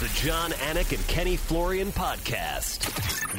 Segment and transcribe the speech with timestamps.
[0.00, 2.92] the Jon Anik and Kenny Florian podcast.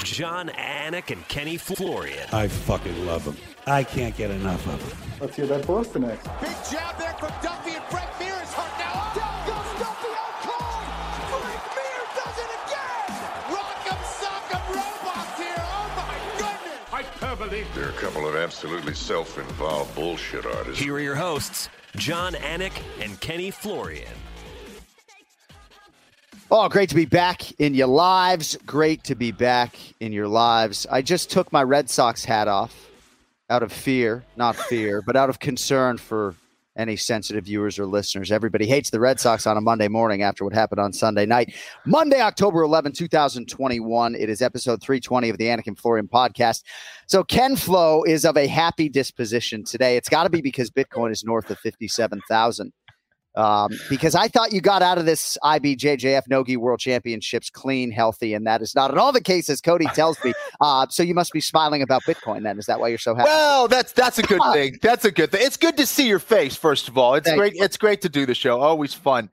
[0.04, 2.28] Jon Anik and Kenny Florian.
[2.34, 3.38] I fucking love them.
[3.68, 4.98] I can't get enough of them.
[5.22, 6.24] Let's hear that Boston next.
[6.42, 8.92] Big jab there from Duffee and Frank Mir is hurt now.
[8.92, 11.44] Oh, Down goes Duffee oh, out cold.
[11.44, 13.10] Frank Mir does it again.
[13.54, 15.62] Rock'em sock'em robots here.
[15.62, 16.90] Oh my goodness.
[16.90, 17.66] Hyperbole.
[17.76, 20.80] They're a couple of absolutely self-involved bullshit artists.
[20.82, 24.08] Here are your hosts, Jon Anik and Kenny Florian.
[26.50, 28.58] Oh, great to be back in your lives.
[28.66, 30.88] Great to be back in your lives.
[30.90, 32.90] I just took my Red Sox hat off
[33.50, 36.36] out of fear, not fear, but out of concern for
[36.78, 38.32] any sensitive viewers or listeners.
[38.32, 41.54] Everybody hates the Red Sox on a Monday morning after what happened on Sunday night.
[41.86, 44.16] Monday, October 11, 2021.
[44.16, 46.64] It is episode 320 of the Anik and Florian podcast.
[47.08, 49.98] So Ken Flo is of a happy disposition today.
[49.98, 52.72] It's got to be because Bitcoin is north of 57,000.
[53.36, 58.34] Um, because I thought you got out of this IBJJF Nogi World Championships clean, healthy,
[58.34, 59.62] and that is not in all the cases.
[59.62, 60.34] Cody tells me.
[60.60, 62.42] Uh, so you must be smiling about Bitcoin.
[62.42, 63.28] Then is that why you're so happy?
[63.28, 64.76] Well, that's that's a good thing.
[64.82, 65.42] That's a good thing.
[65.44, 66.56] It's good to see your face.
[66.56, 67.54] First of all, it's Thank great.
[67.54, 67.64] you.
[67.64, 68.60] It's great to do the show.
[68.60, 69.30] Always fun.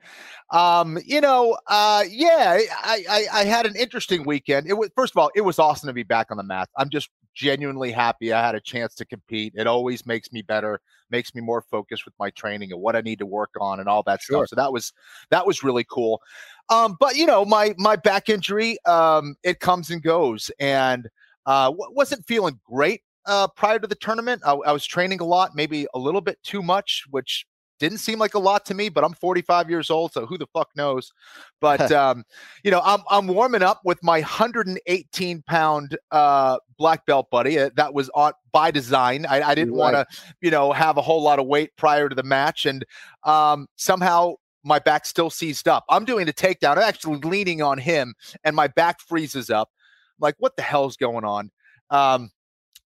[0.50, 4.66] Um, you know, uh, yeah, I, I I had an interesting weekend.
[4.68, 6.68] It was first of all, it was awesome to be back on the mat.
[6.76, 9.52] I'm just genuinely happy I had a chance to compete.
[9.56, 13.00] It always makes me better, makes me more focused with my training and what I
[13.00, 14.46] need to work on and all that Sure.
[14.46, 14.48] stuff.
[14.48, 14.92] So that was
[15.30, 16.22] that was really cool.
[16.70, 21.08] Um, but you know, my my back injury, um, it comes and goes, and
[21.46, 24.42] uh, w- wasn't feeling great uh, prior to the tournament.
[24.44, 27.46] I, I was training a lot, maybe a little bit too much, which
[27.84, 28.88] didn't seem like a lot to me.
[28.88, 31.12] But I'm 45 years old, so who the fuck knows?
[31.60, 32.24] But um,
[32.62, 37.58] you know, I'm I'm warming up with my 118 pound uh, black belt buddy.
[37.58, 39.24] Uh, that was on by design.
[39.24, 40.06] I, I didn't want to,
[40.42, 42.84] you know, have a whole lot of weight prior to the match, and
[43.22, 45.84] um, somehow my back still seized up.
[45.88, 46.76] I'm doing a takedown.
[46.76, 49.70] I'm actually leaning on him, and my back freezes up.
[50.18, 51.50] I'm like, what the hell's going on?
[51.88, 52.30] Um,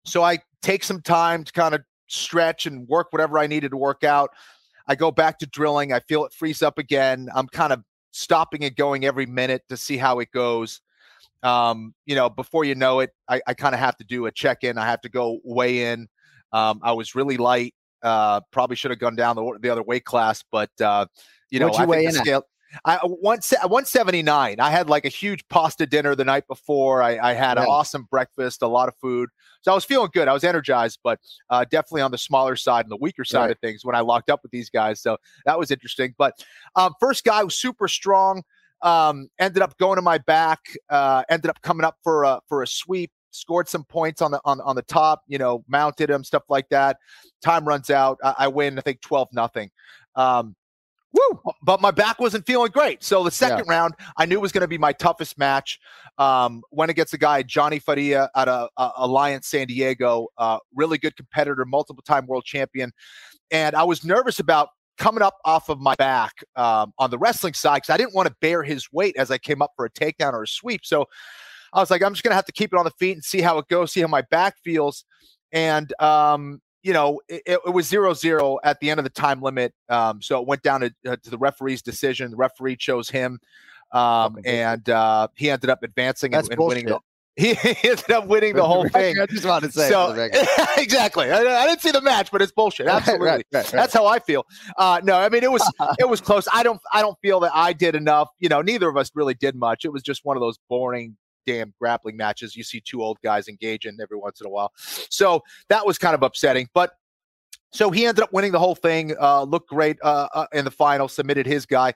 [0.05, 3.77] so I take some time to kind of stretch and work whatever I needed to
[3.77, 4.31] work out.
[4.87, 5.93] I go back to drilling.
[5.93, 7.29] I feel it freeze up again.
[7.35, 10.81] I'm kind of stopping and going every minute to see how it goes.
[11.43, 14.33] Um, you know, before you know it, I, I kind of have to do a
[14.33, 14.79] check in.
[14.79, 16.09] I have to go weigh in.
[16.53, 17.75] Um, I was really light.
[18.03, 21.07] Uh, probably should have gone down the, the other weight class, but uh,
[21.51, 22.45] you know, What'd you I think the in at?
[22.85, 24.61] I one one seventy nine.
[24.61, 27.03] I had like a huge pasta dinner the night before.
[27.03, 29.29] I, I had an awesome breakfast, a lot of food,
[29.63, 30.29] so I was feeling good.
[30.29, 31.21] I was energized, but
[31.51, 33.51] uh, definitely on the smaller side and the weaker side Right.
[33.53, 35.01] of things when I locked up with these guys.
[35.01, 36.15] So that was interesting.
[36.17, 36.35] But
[36.77, 38.43] um, first guy was super strong.
[38.83, 40.61] Um, ended up going to my back.
[40.91, 43.11] Uh, ended up coming up for a for a sweep.
[43.31, 45.23] Scored some points on the on on the top.
[45.27, 46.99] You know, mounted him, stuff like that.
[47.43, 48.19] Time runs out.
[48.23, 48.79] I, I win.
[48.79, 49.71] I think twelve nothing.
[50.17, 50.55] Um,
[51.15, 51.41] Woo!
[51.63, 53.05] But my back wasn't feeling great.
[53.05, 55.79] So the second round, I knew was going to be my toughest match.
[56.19, 60.29] Um, went against a guy, Johnny Faria, out of uh, Alliance San Diego.
[60.37, 62.93] Uh, really good competitor, multiple time world champion.
[63.53, 67.55] And I was nervous about coming up off of my back um, on the wrestling
[67.55, 69.91] side because I didn't want to bear his weight as I came up for a
[69.91, 70.85] takedown or a sweep.
[70.85, 71.07] So
[71.73, 73.25] I was like, I'm just going to have to keep it on the feet and
[73.25, 75.05] see how it goes, see how my back feels.
[75.53, 79.41] And, um, you know, it, it was zero zero at the end of the time
[79.41, 79.75] limit.
[79.89, 82.31] Um, so it went down to, uh, to the referee's decision.
[82.31, 83.41] The referee chose him.
[83.91, 84.47] Um, bullshit.
[84.53, 86.87] and uh, he ended up advancing That's and, and winning.
[86.87, 86.99] The,
[87.37, 87.57] he
[87.89, 89.19] ended up winning the whole thing.
[89.19, 89.89] I just wanted to say.
[89.89, 90.47] So for the record.
[90.77, 92.87] exactly, I, I didn't see the match, but it's bullshit.
[92.87, 93.73] Absolutely, right, right, right.
[93.73, 94.45] that's how I feel.
[94.77, 95.67] Uh, no, I mean it was
[95.99, 96.47] it was close.
[96.53, 98.29] I don't I don't feel that I did enough.
[98.41, 99.85] You know, neither of us really did much.
[99.87, 101.17] It was just one of those boring
[101.47, 104.73] damn grappling matches you see two old guys engage in every once in a while.
[104.77, 106.93] So that was kind of upsetting, but.
[107.73, 109.17] So he ended up winning the whole thing.
[109.21, 111.09] Uh, looked great uh, uh, in the final.
[111.09, 111.93] Submitted his guy,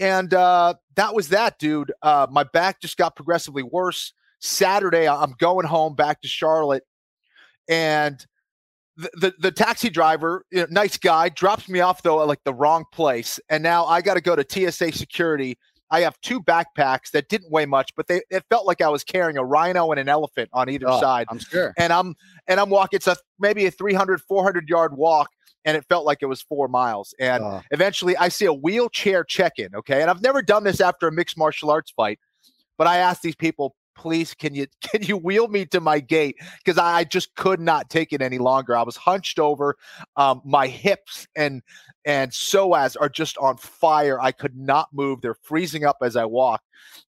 [0.00, 1.92] and uh, that was that, dude.
[2.02, 4.12] Uh, my back just got progressively worse.
[4.40, 6.82] Saturday, I'm going home back to Charlotte,
[7.68, 8.26] and
[9.00, 12.42] the, the, the taxi driver, you know, nice guy, drops me off though at like
[12.44, 15.58] the wrong place, and now I got to go to TSA security.
[15.90, 19.02] I have two backpacks that didn't weigh much, but they it felt like I was
[19.04, 21.74] carrying a rhino and an elephant on either Oh, side I'm sure.
[21.78, 22.14] and I'm
[22.46, 22.96] and I'm walking.
[22.96, 25.30] It's a maybe a 300, 400 yard walk,
[25.64, 27.14] and it felt like it was four miles.
[27.18, 27.62] And Oh.
[27.72, 29.74] eventually, I see a wheelchair check-in.
[29.74, 32.18] Okay, and I've never done this after a mixed martial arts fight,
[32.78, 36.36] but I asked these people, please, can you can you wheel me to my gate
[36.64, 38.76] because I just could not take it any longer.
[38.76, 39.76] I was hunched over,
[40.16, 41.62] um, my hips and
[42.06, 44.18] and psoas are just on fire.
[44.20, 45.20] I could not move.
[45.20, 46.62] They're freezing up as I walk,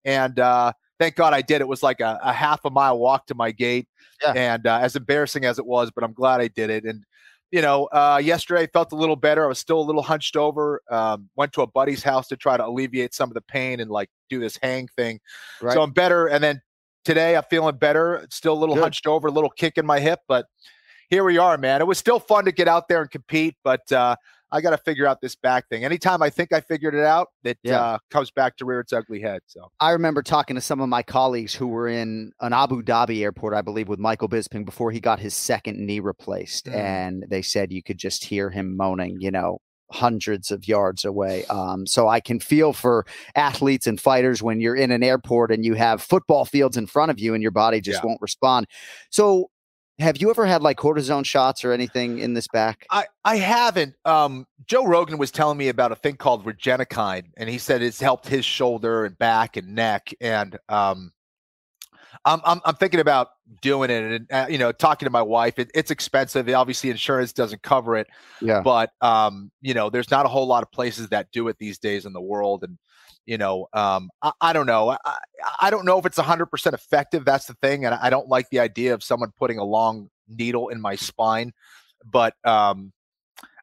[0.05, 1.61] and uh, thank God I did.
[1.61, 3.87] It was like a, a half a mile walk to my gate.
[4.23, 4.33] Yeah.
[4.33, 6.85] And uh, as embarrassing as it was, but I'm glad I did it.
[6.85, 7.03] And
[7.51, 9.43] you know, uh, yesterday I felt a little better.
[9.43, 10.81] I was still a little hunched over.
[10.89, 13.89] Um, went to a buddy's house to try to alleviate some of the pain and
[13.89, 15.19] like do this hang thing.
[15.61, 15.73] Right.
[15.73, 16.27] So I'm better.
[16.27, 16.61] And then
[17.07, 18.27] today I'm feeling better.
[18.29, 18.81] Still a little Good.
[18.83, 20.45] hunched over, a little kick in my hip, but
[21.09, 21.79] here we are, man.
[21.81, 24.17] It was still fun to get out there and compete, but uh,
[24.51, 25.85] I got to figure out this back thing.
[25.85, 27.79] Anytime I think I figured it out, it Yeah.
[27.81, 29.39] uh, comes back to rear its ugly head.
[29.45, 33.21] So I remember talking to some of my colleagues who were in an Abu Dhabi
[33.21, 36.65] airport, I believe, with Michael Bisping before he got his second knee replaced.
[36.65, 36.75] Mm.
[36.75, 39.59] And they said you could just hear him moaning, you know,
[39.91, 41.45] hundreds of yards away.
[41.45, 43.05] Um, so I can feel for
[43.35, 47.11] athletes and fighters when you're in an airport and you have football fields in front
[47.11, 48.07] of you and your body just Yeah.
[48.07, 48.67] won't respond.
[49.09, 49.49] So
[49.99, 52.85] have you ever had like cortisone shots or anything in this back?
[52.91, 53.95] I, I haven't.
[54.05, 57.99] Um, Joe Rogan was telling me about a thing called Regenokine, and he said it's
[57.99, 60.13] helped his shoulder and back and neck.
[60.21, 61.11] And um,
[62.27, 63.29] I'm, I'm I'm thinking about
[63.61, 65.57] doing it, and uh, you know, talking to my wife.
[65.59, 66.47] It, it's expensive.
[66.49, 68.07] Obviously, insurance doesn't cover it,
[68.41, 68.61] Yeah.
[68.61, 71.79] but um, you know, there's not a whole lot of places that do it these
[71.79, 72.77] days in the world, and
[73.25, 74.89] you know, um, I, I don't know.
[74.89, 74.97] I,
[75.61, 77.25] I- don't know if it's 100% effective.
[77.25, 80.69] That's the thing, and I don't like the idea of someone putting a long needle
[80.69, 81.51] in my spine.
[82.05, 82.93] But um,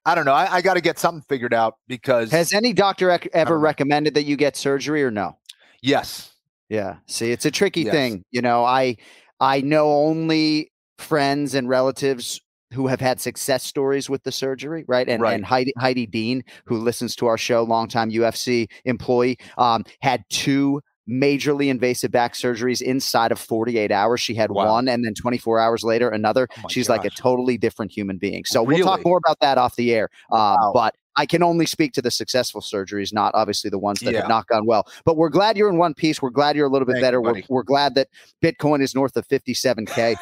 [0.04, 0.34] I don't know.
[0.34, 4.24] I, I got to get something figured out because Has any doctor ever recommended that
[4.24, 5.38] you get surgery or no?
[5.82, 6.33] yes,
[6.68, 6.96] Yeah.
[7.06, 7.92] See, it's a tricky Yes.
[7.92, 8.24] thing.
[8.30, 8.96] You know, I
[9.40, 12.40] I know only friends and relatives
[12.72, 15.08] who have had success stories with the surgery, right?
[15.08, 15.34] And Right.
[15.34, 20.80] and Heidi Heidi Dean, who listens to our show, longtime UFC employee, um, had two
[21.08, 24.20] majorly invasive back surgeries inside of 48 hours.
[24.20, 24.66] She had Wow.
[24.76, 26.48] one and then 24 hours later another.
[26.64, 28.44] Oh She's like a totally different human being.
[28.46, 30.08] So we'll talk more about that off the air.
[30.32, 30.72] Um, Wow.
[30.72, 34.20] but I can only speak to the successful surgeries, not obviously the ones that Yeah.
[34.20, 34.88] have not gone well.
[35.04, 36.20] But we're glad you're in one piece.
[36.20, 37.20] We're glad you're a little bit Thank you, better.
[37.20, 38.08] We're, we're glad that
[38.42, 40.16] Bitcoin is north of 57K.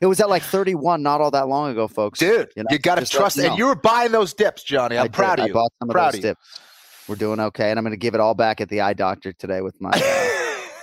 [0.00, 2.18] it was at like 31 not all that long ago, folks.
[2.20, 3.36] dude, You you, got to trust.
[3.36, 4.96] you And you were buying those dips, Johnny.
[4.96, 5.12] I'm I did.
[5.14, 5.52] proud of you.
[5.52, 6.60] I bought some of those of dips.
[7.08, 7.70] We're doing okay.
[7.70, 9.90] And I'm going to give it all back at the eye doctor today with my.
[9.90, 10.29] Uh,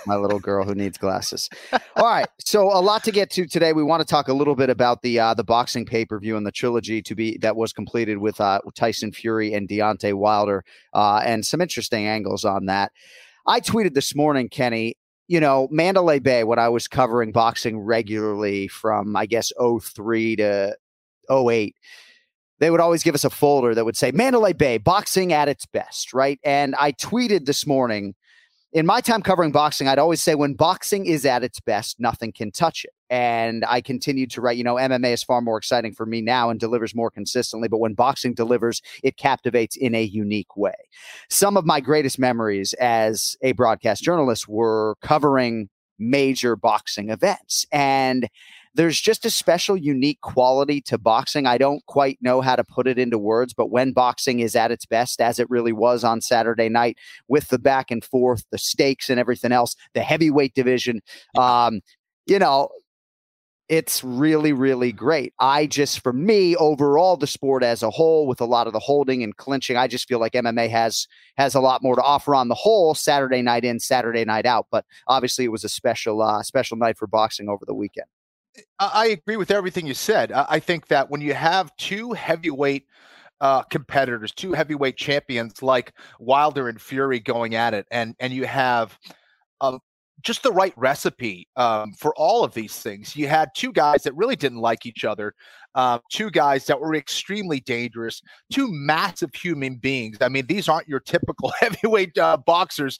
[0.06, 1.48] my little girl who needs glasses.
[1.96, 3.72] All right, so a lot to get to today.
[3.72, 6.36] We want to talk a little bit about the uh, the boxing pay per view
[6.36, 10.64] and the trilogy to be that was completed with uh, Tyson Fury and Deontay Wilder,
[10.92, 12.92] uh, and some interesting angles on that.
[13.46, 14.96] I tweeted this morning, Kenny.
[15.30, 20.74] You know, Mandalay Bay, when I was covering boxing regularly from I guess 03 to
[21.30, 21.76] 08,
[22.60, 25.66] they would always give us a folder that would say Mandalay Bay, boxing at its
[25.66, 26.38] best, right?
[26.44, 28.14] And I tweeted this morning
[28.72, 32.32] in my time covering boxing, I'd always say when boxing is at its best, nothing
[32.32, 32.92] can touch it.
[33.08, 36.50] And I continued to write, you know, MMA is far more exciting for me now
[36.50, 37.68] and delivers more consistently.
[37.68, 40.74] But when boxing delivers, it captivates in a unique way.
[41.30, 47.66] Some of my greatest memories as a broadcast journalist were covering major boxing events.
[47.72, 48.28] And
[48.74, 51.46] there's just a special, unique quality to boxing.
[51.46, 54.70] I don't quite know how to put it into words, but when boxing is at
[54.70, 56.96] its best, as it really was on Saturday night,
[57.28, 61.00] with the back and forth, the stakes and everything else, the heavyweight division,
[61.36, 61.80] um,
[62.26, 62.68] you know,
[63.68, 65.34] it's really, really great.
[65.38, 68.78] I just, for me, overall, the sport as a whole, with a lot of the
[68.78, 71.06] holding and clinching, I just feel like MMA has
[71.36, 72.94] has a lot more to offer on the whole.
[72.94, 74.66] Saturday night in, Saturday night out.
[74.70, 78.06] But obviously, it was a special, uh, special night for boxing over the weekend.
[78.78, 80.32] I agree with everything you said.
[80.32, 82.86] I I think that when you have two heavyweight
[83.40, 88.46] uh, competitors, two heavyweight champions like Wilder and Fury going at it, and and you
[88.46, 88.98] have
[89.60, 89.78] um,
[90.22, 93.14] just the right recipe um, for all of these things.
[93.16, 95.34] You had two guys that really didn't like each other,
[95.74, 98.20] uh, two guys that were extremely dangerous,
[98.52, 100.18] two massive human beings.
[100.20, 102.98] I mean, these aren't your typical heavyweight uh, boxers,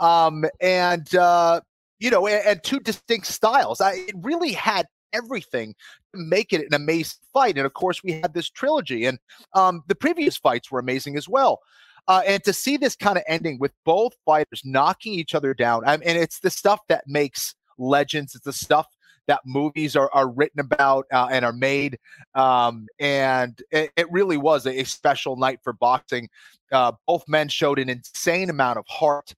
[0.00, 1.60] um, and uh,
[2.00, 3.80] you know, and, and two distinct styles.
[3.80, 5.74] I, it really had everything
[6.14, 7.56] to make it an amazing fight.
[7.56, 9.18] And of course, we had this trilogy, and
[9.54, 11.60] um, the previous fights were amazing as well.
[12.08, 15.82] Uh, and to see this kind of ending with both fighters knocking each other down,
[15.86, 18.34] I mean, it's the stuff that makes legends.
[18.34, 18.86] It's the stuff
[19.26, 21.98] that movies are, are written about uh, and are made.
[22.34, 26.28] Um, and it, it really was a, a special night for boxing.
[26.72, 29.34] Uh, both men showed an insane amount of heart.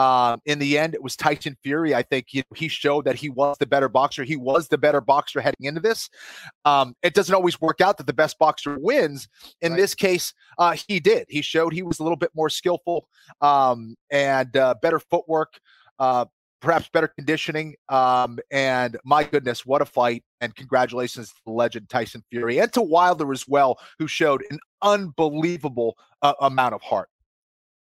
[0.00, 1.94] Um, in the end, it was Tyson Fury.
[1.94, 4.24] I think you know, he showed that he was the better boxer.
[4.24, 6.08] He was the better boxer heading into this.
[6.64, 9.28] Um, it doesn't always work out that the best boxer wins.
[9.60, 9.80] In Right.
[9.80, 11.26] this case, uh, he did.
[11.28, 13.08] He showed he was a little bit more skillful
[13.42, 15.60] um, and uh, better footwork,
[15.98, 16.24] uh,
[16.62, 17.74] perhaps better conditioning.
[17.90, 20.24] Um, and my goodness, what a fight!
[20.40, 24.58] And congratulations to the legend Tyson Fury and to Wilder as well, who showed an
[24.80, 27.10] unbelievable uh, amount of heart.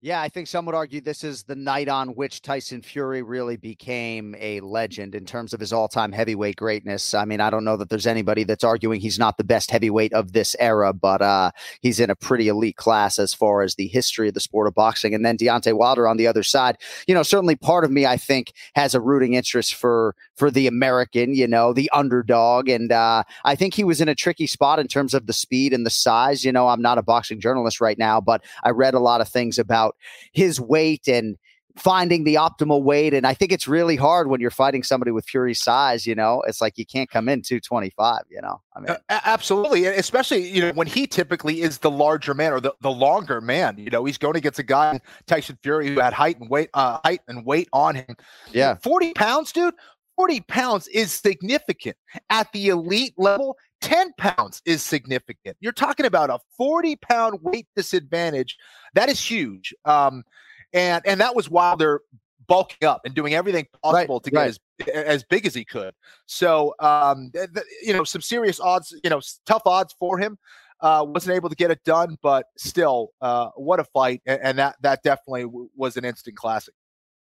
[0.00, 3.56] Yeah, I think some would argue this is the night on which Tyson Fury really
[3.56, 7.14] became a legend in terms of his all time heavyweight greatness.
[7.14, 10.12] I mean, I don't know that there's anybody that's arguing he's not the best heavyweight
[10.12, 11.50] of this era, but uh,
[11.80, 14.74] he's in a pretty elite class as far as the history of the sport of
[14.76, 15.14] boxing.
[15.14, 16.76] And then Deontay Wilder on the other side,
[17.08, 20.68] you know, certainly part of me, I think, has a rooting interest for for the
[20.68, 22.68] American, you know, the underdog.
[22.68, 25.72] And uh, I think he was in a tricky spot in terms of the speed
[25.72, 26.44] and the size.
[26.44, 29.28] You know, I'm not a boxing journalist right now, but I read a lot of
[29.28, 29.87] things about
[30.32, 31.36] his weight and
[31.78, 33.14] finding the optimal weight.
[33.14, 36.42] And I think it's really hard when you're fighting somebody with Fury's size, you know,
[36.46, 39.86] it's like you can't come in 225, you know, I mean, uh, absolutely.
[39.86, 43.40] And especially, you know, when he typically is the larger man or the, the longer
[43.40, 46.70] man, you know, he's going against a guy, Tyson Fury, who had height and weight,
[46.74, 48.16] uh, height and weight on him.
[48.52, 48.74] Yeah.
[48.82, 49.74] 40 pounds, dude.
[50.16, 51.96] 40 pounds is significant
[52.28, 53.56] at the elite level.
[53.80, 55.56] 10 pounds is significant.
[55.60, 58.56] You're talking about a 40 pound weight disadvantage.
[58.94, 59.74] That is huge.
[59.84, 60.24] Um,
[60.72, 62.00] and and that was while they're
[62.46, 64.48] bulking up and doing everything possible right, to get right.
[64.48, 65.94] as as big as he could.
[66.26, 70.38] So um, th- th- you know, some serious odds, you know, tough odds for him.
[70.80, 74.22] Uh, wasn't able to get it done, but still, uh, what a fight!
[74.26, 76.74] And, and that that definitely w- was an instant classic.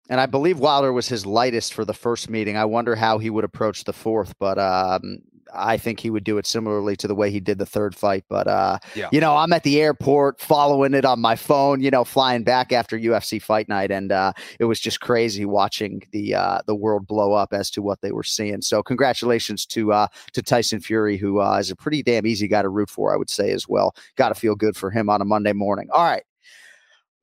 [0.10, 2.58] And I believe Wilder was his lightest for the first meeting.
[2.58, 5.20] I wonder how he would approach the fourth, but um,
[5.54, 8.26] I think he would do it similarly to the way he did the third fight.
[8.30, 9.10] But uh, yeah.
[9.12, 11.82] you know, I'm at the airport following it on my phone.
[11.82, 16.02] You know, flying back after UFC fight night, and uh, it was just crazy watching
[16.12, 18.62] the uh, the world blow up as to what they were seeing.
[18.62, 22.62] So congratulations to uh, to Tyson Fury, who uh, is a pretty damn easy guy
[22.62, 23.96] to root for, I would say as well.
[24.16, 25.88] Got to feel good for him on a Monday morning.
[25.92, 26.24] All right.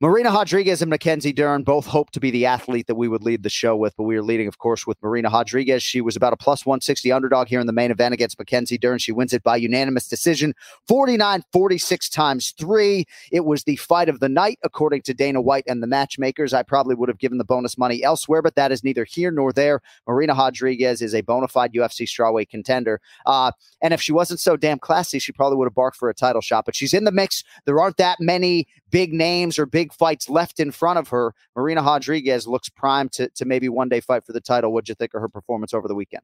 [0.03, 3.45] Marina Rodriguez and Mackenzie Dern both hope to be the athlete that we would lead
[3.45, 5.81] the show with, but we are leading, of course, with Marina Rodriguez.
[5.81, 8.99] She was about a plus 160 underdog here in the main event against Mackenzie Dern.
[8.99, 10.57] She wins it by unanimous decision
[10.89, 13.05] 49 46 times three.
[13.31, 16.53] It was the fight of the night, according to Dana White and the matchmakers.
[16.53, 19.53] I probably would have given the bonus money elsewhere, but that is neither here nor
[19.53, 19.83] there.
[20.09, 23.01] Marina Rodriguez is a bona fide UFC strawweight contender.
[23.25, 26.15] Uh, and if she wasn't so damn classy, she probably would have barked for a
[26.15, 27.45] title shot, but she's in the mix.
[27.67, 31.35] There aren't that many big names or big fights left in front of her.
[31.57, 34.73] Marina Rodriguez looks primed to, to maybe one day fight for the title.
[34.73, 36.23] What'd you think of her performance over the weekend?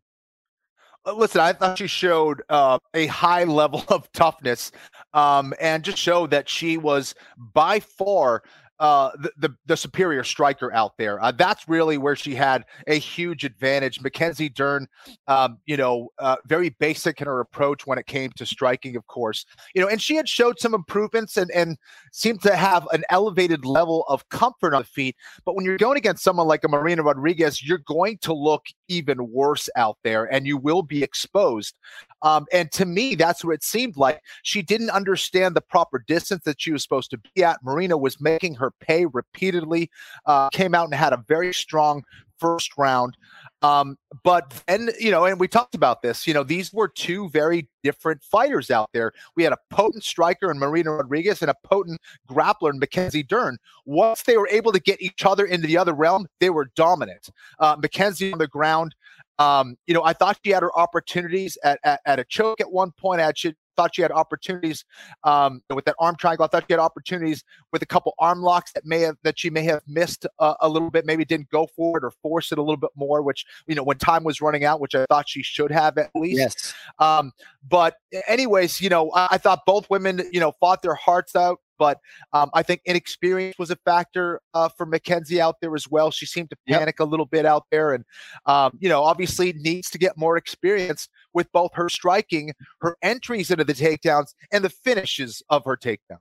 [1.07, 4.73] Uh, listen, I thought she showed uh, a high level of toughness
[5.15, 8.43] um, and just showed that she was by far
[8.81, 11.23] uh, the, the, the superior striker out there.
[11.23, 14.01] Uh, that's really where she had a huge advantage.
[14.01, 14.87] Mackenzie Dern,
[15.27, 19.07] um, you know, uh, very basic in her approach when it came to striking, of
[19.07, 19.45] course.
[19.75, 21.77] You know, and she had showed some improvements and and
[22.13, 25.17] seemed to have an elevated level of comfort on the feet.
[25.45, 29.31] But when you're going against someone like a Marina Rodriguez, you're going to look even
[29.31, 31.75] worse out there, and you will be exposed.
[32.23, 34.21] Um, and to me, that's what it seemed like.
[34.43, 37.63] She didn't understand the proper distance that she was supposed to be at.
[37.63, 39.91] Marina was making her pay repeatedly,
[40.27, 42.03] uh, came out and had a very strong
[42.39, 43.17] first round.
[43.63, 46.27] Um, but and you know, and we talked about this.
[46.27, 49.13] You know, these were two very different fighters out there.
[49.35, 53.59] We had a potent striker in Marina Rodriguez and a potent grappler in Mackenzie Dern.
[53.85, 57.31] Once they were able to get each other into the other realm, they were dominant.
[57.59, 58.95] Uh, Mackenzie on the ground
[59.39, 62.71] um, you know, I thought she had her opportunities at, at, at a choke at
[62.71, 63.21] one point.
[63.21, 64.85] I should, thought she had opportunities
[65.25, 66.45] um, with that arm triangle.
[66.45, 69.51] I thought she had opportunities with a couple arm locks that may have that she
[69.51, 71.07] may have missed uh, a little bit.
[71.07, 73.23] Maybe didn't go for it or force it a little bit more.
[73.23, 76.11] Which you know, when time was running out, which I thought she should have at
[76.15, 76.39] least.
[76.39, 76.75] Yes.
[76.99, 77.33] Um,
[77.69, 77.95] but
[78.27, 81.61] anyways, you know, I, I thought both women, you know, fought their hearts out.
[81.79, 81.99] But
[82.33, 86.11] um, I think inexperience was a factor uh, for Mackenzie out there as well.
[86.11, 87.07] She seemed to panic yep.
[87.07, 88.05] a little bit out there, and
[88.47, 93.51] um, you know, obviously needs to get more experience with both her striking, her entries
[93.51, 96.19] into the takedowns, and the finishes of her takedowns.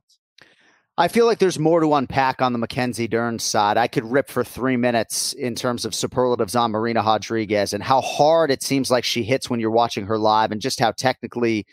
[1.00, 3.78] I feel like there's more to unpack on the Mackenzie Dern side.
[3.78, 8.02] I could rip for three minutes in terms of superlatives on Marina Rodriguez and how
[8.02, 11.68] hard it seems like she hits when you're watching her live and just how technically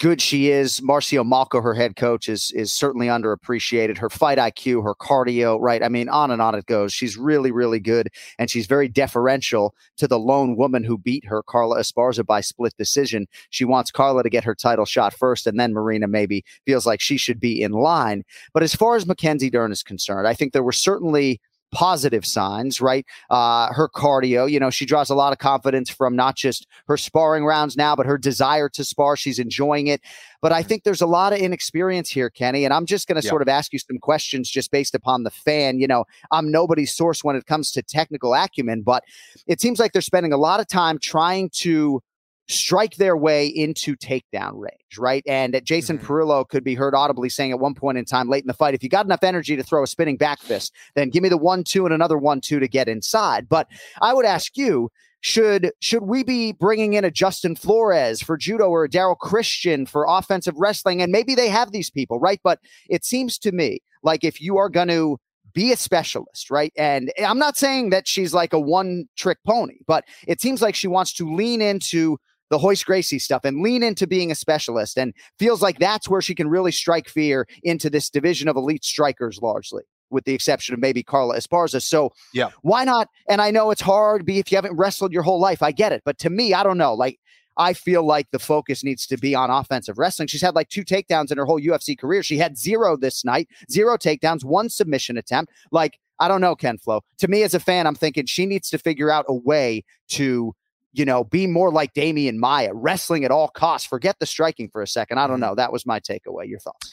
[0.00, 0.80] good she is.
[0.80, 3.98] Marcio Malco, her head coach, is is certainly underappreciated.
[3.98, 5.82] Her fight IQ, her cardio, right?
[5.82, 6.92] I mean, on and on it goes.
[6.92, 11.42] She's really, really good, and she's very deferential to the lone woman who beat her,
[11.42, 13.28] Carla Esparza, by split decision.
[13.50, 17.00] She wants Carla to get her title shot first, and then Marina maybe feels like
[17.00, 18.24] she should be in line.
[18.52, 21.40] But as far as Mackenzie Dern is concerned, I think there were certainly
[21.72, 23.06] positive signs, right?
[23.30, 26.96] Uh, her cardio, you know, she draws a lot of confidence from not just her
[26.96, 29.16] sparring rounds now, but her desire to spar.
[29.16, 30.00] She's enjoying it.
[30.42, 30.68] But I mm-hmm.
[30.68, 32.64] think there's a lot of inexperience here, Kenny.
[32.64, 33.30] And I'm just going to yeah.
[33.30, 35.78] sort of ask you some questions just based upon the fan.
[35.78, 39.04] You know, I'm nobody's source when it comes to technical acumen, but
[39.46, 42.02] it seems like they're spending a lot of time trying to
[42.50, 45.22] strike their way into takedown range, right?
[45.26, 46.06] And Jason mm-hmm.
[46.06, 48.74] Parillo could be heard audibly saying at one point in time late in the fight,
[48.74, 51.36] if you got enough energy to throw a spinning back fist, then give me the
[51.36, 53.48] one, two, and another one, two to get inside.
[53.48, 53.68] But
[54.02, 54.90] I would ask you,
[55.22, 59.84] should should we be bringing in a Justin Flores for judo or a Daryl Christian
[59.84, 61.02] for offensive wrestling?
[61.02, 62.40] And maybe they have these people, right?
[62.42, 65.18] But it seems to me like if you are going to
[65.52, 66.72] be a specialist, right?
[66.76, 70.74] And I'm not saying that she's like a one trick pony, but it seems like
[70.74, 72.18] she wants to lean into
[72.50, 76.20] the Royce Gracie stuff and lean into being a specialist and feels like that's where
[76.20, 80.74] she can really strike fear into this division of elite strikers largely with the exception
[80.74, 81.80] of maybe Carla Esparza.
[81.80, 83.08] So yeah, why not?
[83.28, 85.62] And I know it's hard be if you haven't wrestled your whole life.
[85.62, 86.02] I get it.
[86.04, 86.94] But to me, I don't know.
[86.94, 87.20] Like
[87.56, 90.28] I feel like the focus needs to be on offensive wrestling.
[90.28, 92.22] She's had like two takedowns in her whole UFC career.
[92.22, 95.52] She had zero this night, zero takedowns, one submission attempt.
[95.70, 97.02] Like, I don't know, Ken Flo.
[97.18, 100.54] To me as a fan, I'm thinking she needs to figure out a way to
[100.92, 103.86] you know, be more like Demian Maia, wrestling at all costs.
[103.86, 105.18] Forget the striking for a second.
[105.18, 105.50] I don't mm-hmm.
[105.50, 105.54] know.
[105.54, 106.48] That was my takeaway.
[106.48, 106.92] Your thoughts?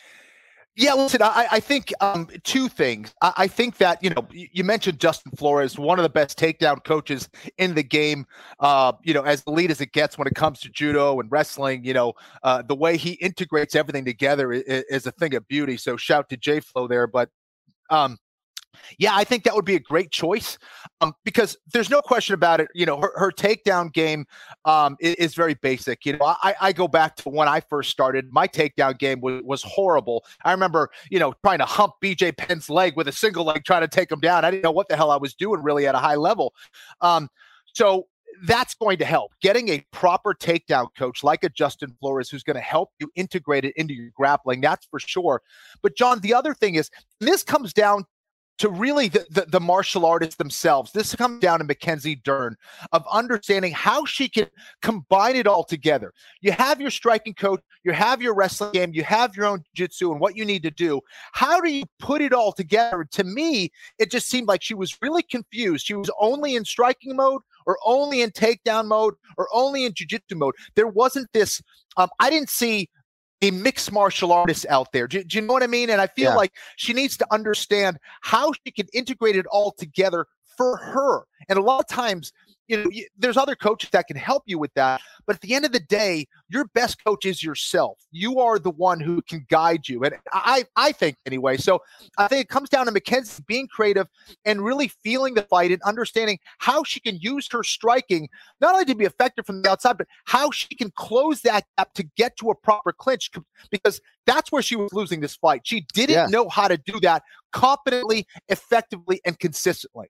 [0.80, 3.12] Yeah, listen, I, I think um, two things.
[3.24, 6.84] I, I, think that, you know, you mentioned Justin Flores, one of the best takedown
[6.84, 8.28] coaches in the game,
[8.60, 11.84] uh, you know, as elite as it gets when it comes to judo and wrestling.
[11.84, 12.14] You know,
[12.44, 15.78] uh, the way he integrates everything together is, is, a thing of beauty.
[15.78, 17.08] So shout to J Flow there.
[17.08, 17.30] But
[17.90, 18.20] um,
[18.98, 20.58] yeah, I think that would be a great choice
[21.02, 22.70] um, because there's no question about it.
[22.74, 24.26] You know, her, her takedown game
[24.66, 26.06] um, is, is, very basic.
[26.06, 28.32] You know, I, I, go back to when I first started.
[28.32, 30.26] My takedown game was, was horrible.
[30.44, 33.82] I remember, you know, trying to hump BJ Penn's leg with a single leg, trying
[33.82, 34.46] to take him down.
[34.46, 36.54] I didn't know what the hell I was doing really at a high level.
[37.02, 37.30] Um,
[37.74, 38.08] so
[38.44, 39.32] that's going to help.
[39.42, 43.66] Getting a proper takedown coach like a Justin Flores who's going to help you integrate
[43.66, 45.42] it into your grappling, that's for sure.
[45.82, 48.06] But Jon, the other thing is this comes down
[48.58, 50.92] to really the, the, the, martial artists themselves.
[50.92, 52.56] This comes down to Mackenzie Dern
[52.92, 54.48] of understanding how she can
[54.82, 56.14] combine it all together.
[56.42, 60.12] You have your striking coach, you have your wrestling game, you have your own jiu-jitsu
[60.12, 61.02] and what you need to do.
[61.34, 63.08] How do you put it all together?
[63.12, 65.86] To me, it just seemed like she was really confused.
[65.86, 70.36] She was only in striking mode or only in takedown mode or only in jiu-jitsu
[70.36, 70.56] mode.
[70.76, 71.62] There wasn't this
[71.98, 72.90] um, I didn't see
[73.42, 75.08] a mixed martial artist out there.
[75.08, 75.90] Do, do, you know what I mean?
[75.90, 76.36] And I feel yeah.
[76.36, 80.26] like she needs to understand how she can integrate it all together
[80.58, 81.26] for her.
[81.50, 82.34] And a lot of times,
[82.68, 85.02] you know, there's other coaches that can help you with that.
[85.28, 88.00] But at the end of the day, your best coach is yourself.
[88.12, 90.04] You are the one who can guide you.
[90.04, 91.58] And I, I think anyway.
[91.58, 91.82] So
[92.18, 94.08] I think it comes down to Mackenzie being creative
[94.46, 98.30] and really feeling the fight and understanding how she can use her striking,
[98.62, 101.94] not only to be effective from the outside, but how she can close that gap
[101.94, 103.30] to get to a proper clinch
[103.70, 105.62] because that's where she was losing this fight.
[105.66, 106.28] She didn't yeah.
[106.28, 110.08] know how to do that competently, effectively, and consistently.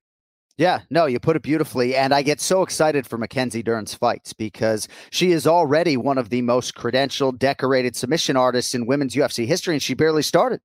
[0.57, 1.95] Yeah, no, you put it beautifully.
[1.95, 6.29] And I get so excited for Mackenzie Dern's fights because she is already one of
[6.29, 10.59] the most credentialed, decorated submission artists in women's UFC history, and she barely started.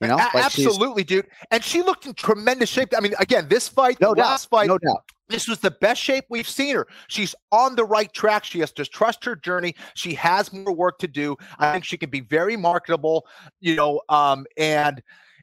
[0.00, 1.28] You know, like absolutely, dude.
[1.52, 2.92] And she looked in tremendous shape.
[2.96, 5.04] I mean, again, this fight, no the doubt, last fight, no doubt.
[5.28, 6.88] This was the best shape we've seen her.
[7.06, 8.44] She's on the right track.
[8.44, 9.76] She has to trust her journey.
[9.94, 11.36] She has more work to do.
[11.60, 13.26] I think she can be very marketable,
[13.60, 15.00] you know, um, and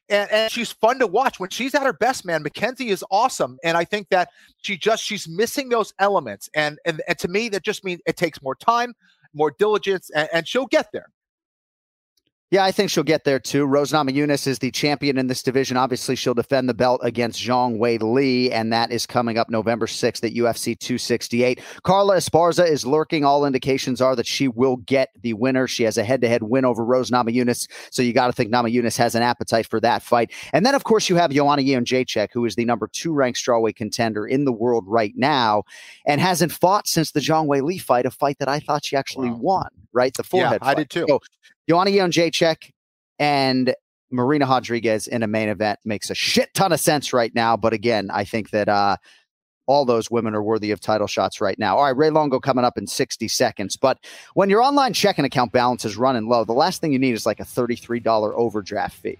[0.10, 1.40] and, and she's fun to watch.
[1.40, 3.58] When she's at her best man mackenzie is awesome.
[3.64, 4.30] And i think that
[4.62, 6.50] she just she's missing those elements.
[6.56, 8.94] And and, and to me that just means it takes more time
[9.34, 11.10] more diligence and, and she'll get there
[12.52, 13.66] yeah, I think she'll get there too.
[13.66, 15.78] Rose Namajunas is the champion in this division.
[15.78, 19.86] Obviously, she'll defend the belt against Zhang Wei Li, and that is coming up November
[19.86, 21.62] 6th at UFC 268.
[21.84, 23.24] Carla Esparza is lurking.
[23.24, 25.68] All indications are that she will get the winner.
[25.68, 28.52] She has a head to head win over Rose Namajunas, so you got to think
[28.52, 30.32] Namajunas has an appetite for that fight.
[30.52, 33.76] And then, of course, you have Joanna Jędrzejczyk, who is the number two ranked strawweight
[33.76, 35.66] contender in the world right now
[36.08, 38.96] and hasn't fought since the Zhang Wei Li fight, a fight that I thought she
[38.96, 39.38] actually wow.
[39.40, 40.16] won, right?
[40.16, 41.06] The forehead yeah, I did too.
[41.08, 41.20] So,
[41.70, 42.72] Joanna Jędrzejczyk
[43.20, 43.76] and
[44.10, 47.56] Marina Rodriguez in a main event makes a shit ton of sense right now.
[47.56, 48.98] But again, I think that uh,
[49.68, 51.78] all those women are worthy of title shots right now.
[51.78, 53.78] All right, Ray Longo coming up in 60 seconds.
[53.78, 54.00] But
[54.34, 57.28] when your online checking account balance is running low, the last thing you need is
[57.28, 59.20] like a $33 overdraft fee.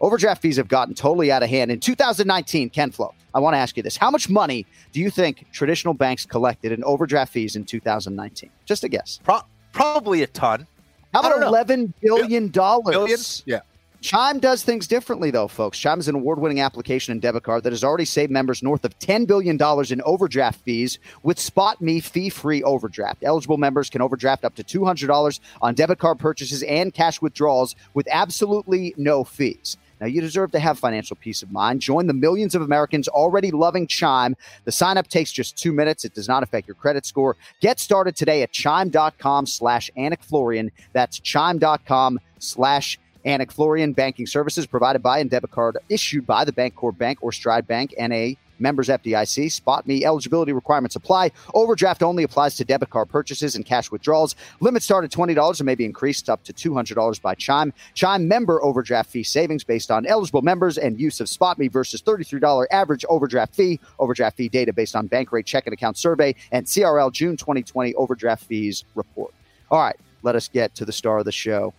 [0.00, 1.70] Overdraft fees have gotten totally out of hand.
[1.70, 3.98] In 2019, Ken Flo, I want to ask you this.
[3.98, 8.48] How much money do you think traditional banks collected in overdraft fees in 2019?
[8.64, 9.20] Just a guess.
[9.22, 10.66] Pro- probably a ton.
[11.12, 13.42] How about eleven billion dollars?
[13.46, 13.60] Yeah.
[14.02, 15.78] Chime does things differently, though, folks.
[15.78, 18.84] Chime is an award winning application and debit card that has already saved members north
[18.84, 19.56] of $10 billion
[19.92, 23.22] in overdraft fees with Spot Me fee free overdraft.
[23.22, 28.08] Eligible members can overdraft up to $200 on debit card purchases and cash withdrawals with
[28.10, 29.76] absolutely no fees.
[30.02, 31.80] Now, you deserve to have financial peace of mind.
[31.80, 34.34] Join the millions of Americans already loving Chime.
[34.64, 36.04] The sign up takes just two minutes.
[36.04, 37.36] It does not affect your credit score.
[37.60, 40.72] Get started today at chime.com slash Anik Florian.
[40.92, 46.50] That's chime.com slash Anik Florian banking services provided by and debit card issued by the
[46.50, 48.30] Bancorp Bank or Stride Bank, NA
[48.62, 49.50] members FDIC.
[49.52, 51.32] Spot me eligibility requirements apply.
[51.52, 54.36] Overdraft only applies to debit card purchases and cash withdrawals.
[54.60, 57.72] Limit start at $20 and may be increased up to $200 by Chime.
[57.94, 62.00] Chime member overdraft fee savings based on eligible members and use of Spot Me versus
[62.00, 63.80] $33 average overdraft fee.
[63.98, 68.84] Overdraft fee data based on Bankrate checking account survey and CRL June 2020 overdraft fees
[68.94, 69.34] report.
[69.70, 71.74] All right, let us get to the star of the show.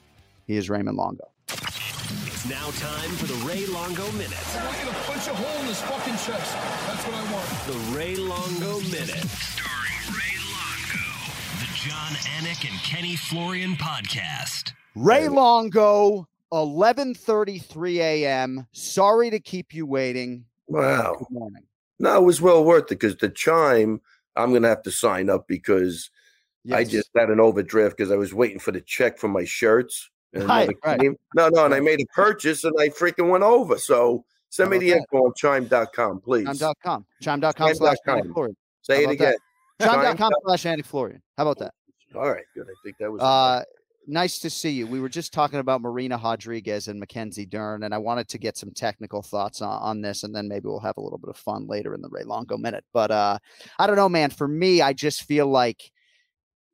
[0.47, 1.29] He is Raymond Longo.
[1.47, 5.02] It's now time for the Ray Longo Minute.
[5.25, 6.53] I want you to punch a hole in his fucking chest.
[6.87, 7.47] That's what I want.
[7.67, 9.29] The Ray Longo Minute.
[9.29, 11.03] Starring Ray Longo.
[11.59, 14.73] The Jon Anik and Kenny Florian podcast.
[14.95, 18.67] Ray Longo, 11:33 a.m.
[18.73, 20.45] Sorry to keep you waiting.
[20.67, 21.15] Wow.
[21.19, 21.63] Good morning.
[21.99, 24.01] No, it was well worth it because the chime,
[24.35, 26.09] I'm going to have to sign up because
[26.71, 30.09] I just had an overdraft because I was waiting for the check for my shirts.
[30.33, 30.99] And Right, right.
[31.35, 33.77] No, no, and I made a purchase and I freaking went over.
[33.77, 34.97] So send me the that?
[34.97, 36.45] info on chime.com, please.
[36.45, 37.05] Chime.com.
[37.21, 38.17] Chime.com slash Chime.com.
[38.17, 38.55] Andy Florian.
[38.81, 39.35] Say it again.
[39.81, 41.21] Chime.com slash Andy Florian.
[41.37, 41.73] How about that?
[42.15, 42.67] All right, good.
[42.67, 43.21] I think that was.
[43.21, 43.63] Uh,
[44.07, 44.85] nice to see you.
[44.85, 48.57] We were just talking about Marina Rodriguez and Mackenzie Dern, and I wanted to get
[48.57, 51.37] some technical thoughts on, on this, and then maybe we'll have a little bit of
[51.37, 52.85] fun later in the Ray Longo minute.
[52.93, 53.39] But uh,
[53.79, 54.29] I don't know, man.
[54.29, 55.91] For me, I just feel like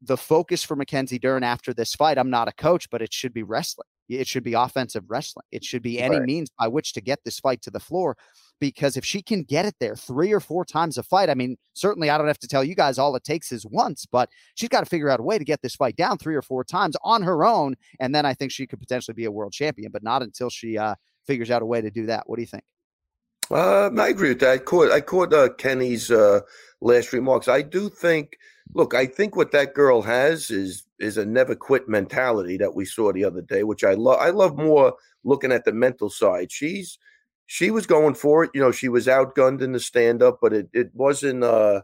[0.02, 3.34] the focus for Mackenzie Dern after this fight, I'm not a coach, but it should
[3.34, 3.88] be wrestling.
[4.10, 5.46] It should be offensive wrestling.
[5.52, 6.26] It should be any Right.
[6.26, 8.18] means by which to get this fight to the floor.
[8.60, 11.58] Because if she can get it there three or four times a fight, I mean,
[11.74, 14.68] certainly I don't have to tell you guys all it takes is once, but she's
[14.68, 16.98] got to figure out a way to get this fight down three or four times
[17.04, 17.76] on her own.
[18.02, 20.78] And then I think she could potentially be a world champion, but not until she
[20.78, 20.96] uh,
[21.26, 22.28] figures out a way to do that.
[22.28, 22.64] What do you think?
[23.52, 24.52] Uh, I agree with that.
[24.52, 26.42] I caught I caught uh, Kenny's uh,
[26.82, 27.48] last remarks.
[27.48, 28.38] I do think.
[28.76, 32.86] Look, I think what that girl has is is a never quit mentality that we
[32.86, 34.20] saw the other day, which I love.
[34.20, 36.52] I love more looking at the mental side.
[36.52, 37.00] She's
[37.48, 38.52] she was going for it.
[38.54, 41.44] You know, she was outgunned in the stand up, but it it wasn't.
[41.44, 41.82] uh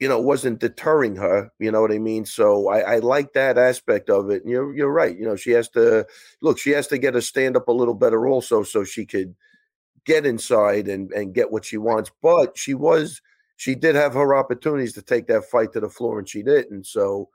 [0.00, 1.50] you know, wasn't deterring her.
[1.58, 2.24] You know what I mean?
[2.24, 4.42] So I, I like that aspect of it.
[4.42, 5.16] And you're you're right.
[5.18, 6.06] You know, she has to
[6.42, 6.58] look.
[6.58, 9.34] She has to get her stand up a little better also, so she could
[10.04, 12.10] get inside and and get what she wants.
[12.22, 13.20] But she was
[13.60, 16.86] she did have her opportunities to take that fight to the floor, and she didn't.
[16.86, 17.28] So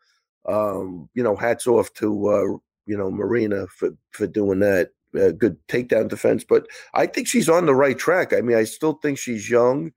[0.48, 2.58] um, you know, hats off to uh,
[2.88, 4.90] you know Marina for for doing that.
[5.16, 8.34] Uh, good takedown defense, but I think she's on the right track.
[8.34, 9.92] I mean, I still think she's young,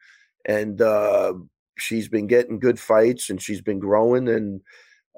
[0.44, 1.32] and uh,
[1.78, 4.28] she's been getting good fights, and she's been growing.
[4.28, 4.60] And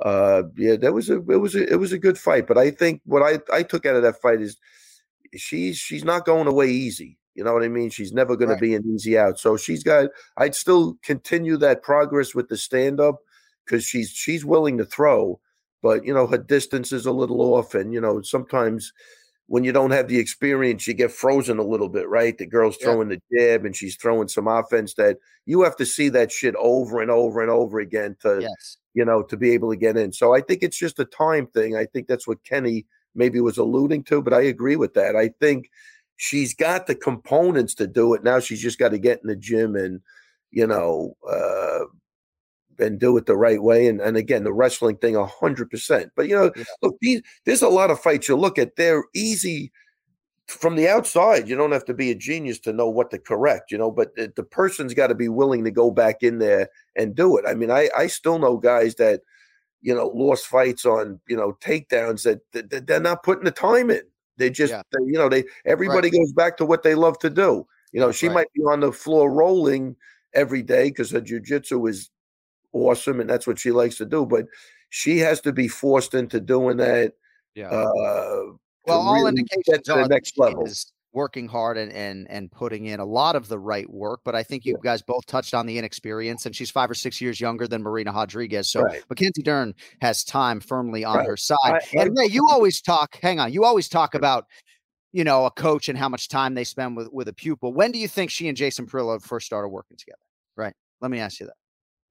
[0.00, 2.46] uh, yeah, that was a it was a it was a good fight.
[2.46, 4.56] But I think what I I took out of that fight is
[5.36, 7.18] she's she's not going away easy.
[7.40, 7.88] You know what I mean?
[7.88, 8.56] She's never going Right.
[8.56, 9.40] to be an easy out.
[9.40, 10.10] So she's got.
[10.36, 13.20] I'd still continue that progress with the stand up
[13.64, 15.40] because she's she's willing to throw,
[15.80, 18.92] but you know her distance is a little off, and you know sometimes
[19.46, 22.36] when you don't have the experience, you get frozen a little bit, right?
[22.36, 22.84] The girl's Yeah.
[22.92, 26.54] throwing the jab and she's throwing some offense that you have to see that shit
[26.56, 28.76] over and over and over again to Yes.
[28.94, 30.12] you know, to be able to get in.
[30.12, 31.74] So I think it's just a time thing.
[31.74, 35.16] I think that's what Kenny maybe was alluding to, but I agree with that.
[35.16, 35.68] I think
[36.20, 38.22] she's got the components to do it.
[38.22, 40.02] Now she's just got to get in the gym and,
[40.50, 41.86] you know, uh,
[42.78, 43.86] and do it the right way.
[43.86, 46.12] And and again, the wrestling thing, a hundred percent.
[46.14, 46.64] But you know, Yeah.
[46.82, 48.76] look, these, there's a lot of fights you look at.
[48.76, 49.72] They're easy
[50.46, 51.48] from the outside.
[51.48, 53.70] You don't have to be a genius to know what to correct.
[53.72, 56.68] You know, but the, the person's got to be willing to go back in there
[56.96, 57.46] and do it.
[57.48, 59.22] I mean, I I still know guys that
[59.80, 63.50] you know lost fights on you know takedowns that, that, that they're not putting the
[63.50, 64.02] time in.
[64.40, 64.82] They just Yeah.
[64.90, 67.66] they, you know they everybody goes back to what they love to do.
[67.92, 68.34] You know, she Right.
[68.34, 69.96] might be on the floor rolling
[70.32, 72.10] every day because her jujitsu is
[72.72, 74.46] awesome and that's what she likes to do, but
[74.88, 77.14] she has to be forced into doing that.
[77.54, 77.68] Yeah.
[77.68, 80.64] Uh, to well, all really indications get to are the next level.
[80.64, 84.20] is working hard and, and and putting in a lot of the right work.
[84.24, 87.20] But I think you guys both touched on the inexperience, and she's five or six
[87.20, 88.70] years younger than Marina Rodriguez.
[88.70, 89.02] So Right.
[89.10, 91.26] Mackenzie Dern has time firmly on Right.
[91.26, 91.56] her side.
[91.64, 93.16] I- and Ray, you always talk.
[93.22, 94.46] Hang on, you always talk about.
[95.12, 97.72] You know, a coach and how much time they spend with with a pupil.
[97.72, 100.22] When do you think she and Jason Parillo first started working together?
[100.56, 100.72] Right.
[101.00, 101.56] Let me ask you that.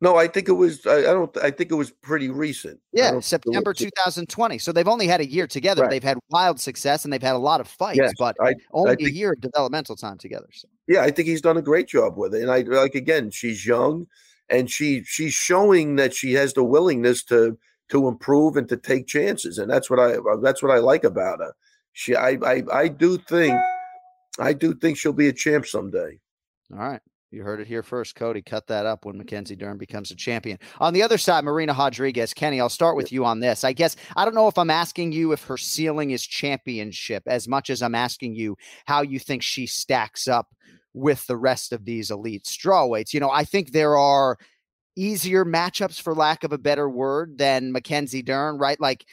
[0.01, 0.85] No, I think it was.
[0.87, 1.35] I, I don't.
[1.37, 2.79] I think it was pretty recent.
[2.93, 4.57] Yeah, don't think it was- September 2020.
[4.57, 5.81] So they've only had a year together.
[5.81, 5.91] Right.
[5.91, 8.93] They've had wild success and they've had a lot of fights, Yes, but I, only
[8.93, 10.47] a think- year of developmental time together.
[10.53, 12.41] So yeah, I think he's done a great job with it.
[12.41, 14.07] And I like again, she's young,
[14.49, 17.57] and she she's showing that she has the willingness to
[17.89, 21.03] to improve and to take chances, and that's what I uh, that's what I like
[21.03, 21.53] about her.
[21.91, 23.59] She, I, I, I do think
[24.39, 26.19] I do think she'll be a champ someday.
[26.71, 27.01] All right.
[27.31, 28.41] You heard it here first, Cody.
[28.41, 29.19] Cut that up when mm-hmm.
[29.19, 30.57] Mackenzie Dern becomes a champion.
[30.79, 32.33] On the other side, Marina Rodriguez.
[32.33, 33.63] Kenny, I'll start with you on this.
[33.63, 37.47] I guess I don't know if I'm asking you if her ceiling is championship as
[37.47, 40.47] much as I'm asking you how you think she stacks up
[40.93, 43.13] with the rest of these elite strawweights.
[43.13, 44.37] You know, I think there are
[44.95, 48.79] easier matchups, for lack of a better word, than Mackenzie Dern, right?
[48.81, 49.05] Like,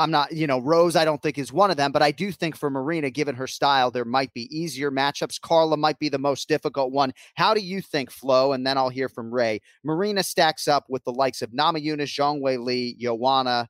[0.00, 2.32] I'm not, you know, Rose, I don't think is one of them, but I do
[2.32, 5.38] think for Marina, given her style, there might be easier matchups.
[5.38, 7.12] Carla might be the most difficult one.
[7.34, 8.52] How do you think, Flo?
[8.52, 9.60] And then I'll hear from Ray.
[9.84, 13.68] Marina stacks up with the likes of Namajunas, Zhang Wei Li, Joanna,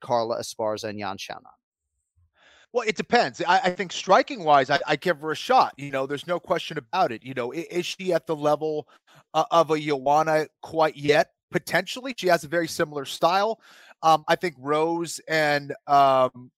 [0.00, 1.42] Carla Esparza, and Yan Xiaonan.
[2.72, 3.42] Well, it depends.
[3.42, 5.74] I, I think striking wise, I, I, give her a shot.
[5.76, 7.24] You know, there's no question about it.
[7.24, 8.88] You know, is, is she at the level
[9.32, 11.30] uh, of a Joanna quite yet?
[11.52, 13.60] Potentially, she has a very similar style.
[14.04, 16.52] Um, I think Rose and um,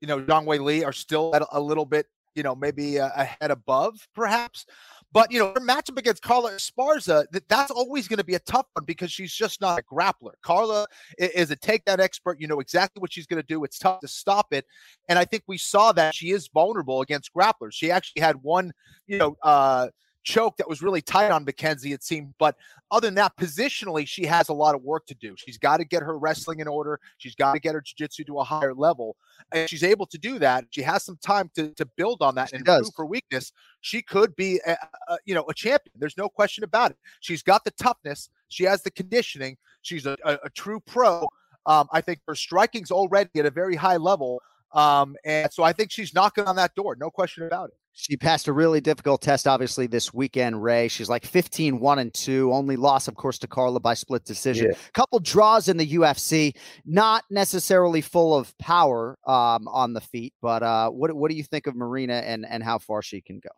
[0.00, 3.10] you know Zhang Wei Li are still a, a little bit, you know, maybe uh,
[3.14, 4.66] ahead above, perhaps.
[5.12, 8.40] But you know, her matchup against Carla Esparza, that, that's always going to be a
[8.40, 10.32] tough one because she's just not a grappler.
[10.42, 12.40] Carla is, is a takedown expert.
[12.40, 13.62] You know exactly what she's going to do.
[13.62, 14.66] It's tough to stop it,
[15.08, 17.72] and I think we saw that she is vulnerable against grapplers.
[17.72, 18.72] She actually had one,
[19.06, 19.88] you know, uh,
[20.22, 22.34] choke that was really tight on Mackenzie, it seemed.
[22.38, 22.56] But
[22.90, 25.34] other than that, positionally, she has a lot of work to do.
[25.36, 27.00] She's got to get her wrestling in order.
[27.18, 29.16] She's got to get her jiu-jitsu to a higher level.
[29.52, 30.64] And she's able to do that.
[30.70, 32.80] She has some time to, to build on that she and does.
[32.80, 33.52] improve her weakness.
[33.80, 34.76] She could be, a,
[35.08, 35.94] a, you know, a champion.
[35.98, 36.98] There's no question about it.
[37.20, 38.28] She's got the toughness.
[38.48, 39.56] She has the conditioning.
[39.82, 41.26] She's a, a, a true pro.
[41.66, 44.42] Um, I think her striking's already at a very high level.
[44.72, 46.96] Um, and so I think she's knocking on that door.
[46.98, 47.74] No question about it.
[47.92, 50.88] She passed a really difficult test, obviously, this weekend, Ray.
[50.88, 52.52] She's like 15, 1 and 2.
[52.52, 54.66] Only loss, of course, to Carla by split decision.
[54.66, 54.78] Yeah.
[54.94, 60.32] Couple draws in the UFC, not necessarily full of power um, on the feet.
[60.40, 63.40] But uh, what what do you think of Marina and and how far she can
[63.40, 63.50] go?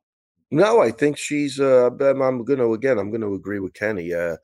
[0.50, 1.58] No, I think she's.
[1.58, 2.98] Uh, I'm, going to again.
[2.98, 4.12] I'm going to agree with Kenny.
[4.12, 4.36] Uh,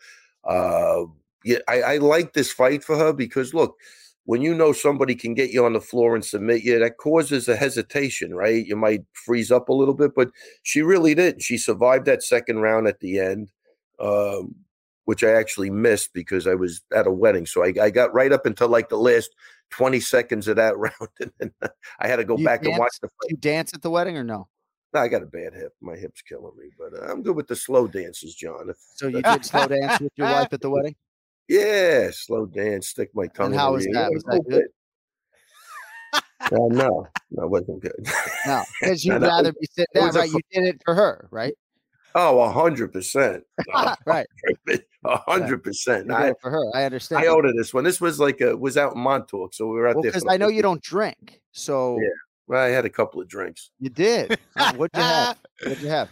[0.44, 1.04] uh,
[1.44, 3.76] yeah, I, I like this fight for her because look,
[4.28, 7.48] when you know somebody can get you on the floor and submit you, that causes
[7.48, 8.66] a hesitation, right?
[8.66, 10.28] You might freeze up a little bit, but
[10.64, 11.42] she really did.
[11.42, 13.50] She survived that second round at the end,
[13.98, 14.54] um,
[15.06, 17.46] which I actually missed because I was at a wedding.
[17.46, 19.34] So I, I, got right up until like the last
[19.70, 20.92] 20 seconds of that round.
[21.20, 21.50] And then
[21.98, 23.30] I had to go You back and watch the fight.
[23.30, 24.46] You dance at the wedding or no?
[24.92, 25.72] No, I got a bad hip.
[25.80, 28.68] My hip's killing me, but uh, I'm good with the slow dances, Jon.
[28.68, 30.96] If, So you did slow dance with your wife at the wedding?
[31.48, 33.52] Yeah, slow dance, stick my tongue.
[33.52, 34.10] in how was that?
[34.12, 34.64] Was that good?
[36.40, 37.92] Uh, no, no, it wasn't good.
[38.46, 40.26] No, because you'd that rather was- be sitting down, was a?
[40.28, 41.54] You did it for her, right?
[42.14, 43.44] Oh, a hundred percent.
[44.06, 44.26] right.
[45.04, 46.06] A hundred percent.
[46.06, 46.64] You did it for her.
[46.74, 47.22] I understand.
[47.22, 47.84] I owed her this one.
[47.84, 50.12] This was like a was out in Montauk, so we were out well, there.
[50.12, 52.08] because I know you don't drink, so Yeah.
[52.46, 53.70] Well, I had a couple of drinks.
[53.78, 54.38] you did.
[54.76, 55.38] What'd you have?
[55.62, 56.08] What'd you have?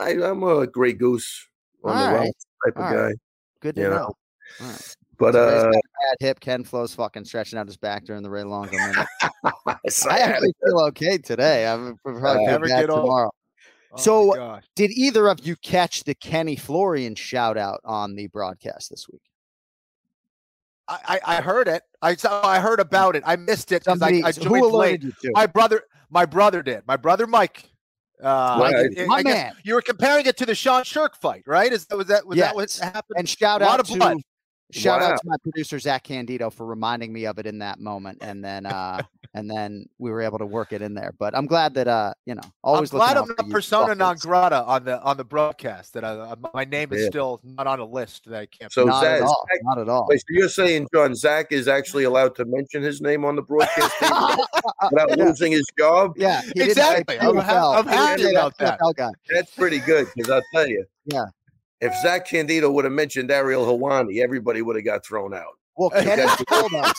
[0.00, 1.48] I, I'm a Grey Goose
[1.82, 2.32] on All the right.
[2.64, 3.14] type of All guy.
[3.60, 3.96] Good to You know.
[3.96, 4.16] know.
[4.60, 4.96] Right.
[5.18, 6.40] But uh, bad hip.
[6.40, 9.06] Ken Flo's fucking stretching out his back during the Ray Longo minute.
[9.44, 9.74] I
[10.10, 11.66] I actually feel okay today.
[11.66, 13.30] I'm probably Uh, Never get tomorrow.
[13.92, 18.90] Oh So- Did either of you catch the Kenny Florian shout out on the broadcast
[18.90, 19.20] this week?
[20.88, 21.82] I, I I heard it.
[22.00, 22.44] I saw.
[22.44, 23.22] I heard about it.
[23.24, 25.04] I missed it because I, I joined late.
[25.32, 26.82] My brother, my brother did.
[26.86, 27.70] My brother Mike.
[28.22, 28.74] Uh, Right.
[28.98, 29.52] I- I My guess man.
[29.62, 31.72] You were comparing it to the Sean Sherk fight, right?
[31.72, 33.18] Is that was that was that what happened?
[33.18, 34.18] and shout out to blood.
[34.72, 35.10] Shout Wow.
[35.10, 38.42] out to my producer Zach Candido for reminding me of it in that moment, and
[38.44, 39.02] then uh
[39.34, 41.12] and then we were able to work it in there.
[41.18, 43.94] But I'm glad that uh you know I'm always glad I'm out for not persona
[43.94, 45.92] non grata on the on the broadcast.
[45.94, 47.08] That I, I- my name is Yeah.
[47.08, 48.72] still not on a list that I can't.
[48.72, 49.44] So Not at all.
[49.52, 50.06] Zach- Not at all.
[50.08, 53.42] Wait, so you're saying Jon Zach is actually allowed to mention his name on the
[53.42, 55.24] broadcast without Yeah.
[55.24, 56.14] losing his job?
[56.16, 57.18] Yeah, he didn't say Exactly.
[57.20, 58.80] I'm ha- I'm happy about that.
[58.80, 59.10] PFL guy.
[59.30, 60.84] That's pretty good because I'll tell you.
[61.04, 61.24] Yeah.
[61.82, 65.58] If Zach Candido would have mentioned Ariel Helwani, everybody would have got thrown out.
[65.76, 66.92] Well, Kenny told us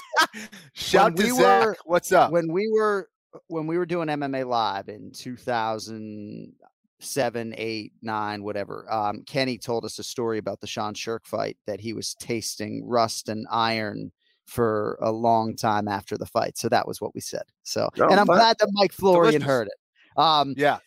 [0.73, 1.65] Shout When to we Zach.
[1.65, 2.31] were- What's up?
[2.31, 3.07] when we were
[3.47, 8.85] when we were doing MMA live in 2007, 8, 9, whatever.
[8.91, 12.83] Um, Kenny told us a story about the Sean Sherk fight that he was tasting
[12.85, 14.11] rust and iron
[14.45, 16.57] for a long time after the fight.
[16.57, 17.43] So that was what we said.
[17.63, 18.37] So, Oh, and I'm fine.
[18.37, 19.47] glad that Mike Florian Delicious.
[19.47, 19.73] heard it.
[20.21, 20.77] Um, yeah.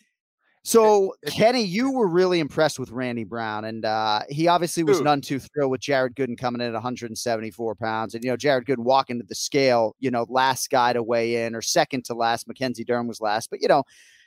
[0.67, 4.97] So it- Kenny, you were really impressed with Randy Brown, and uh, he obviously was
[4.97, 5.05] Dude.
[5.05, 8.65] none too thrilled with Jared Gooden coming in at 174 pounds, and you know Jared
[8.65, 12.13] Gooden walking to the scale, you know, last guy to weigh in or second to
[12.13, 12.47] last.
[12.47, 13.83] Mackenzie Dern was last, but you know.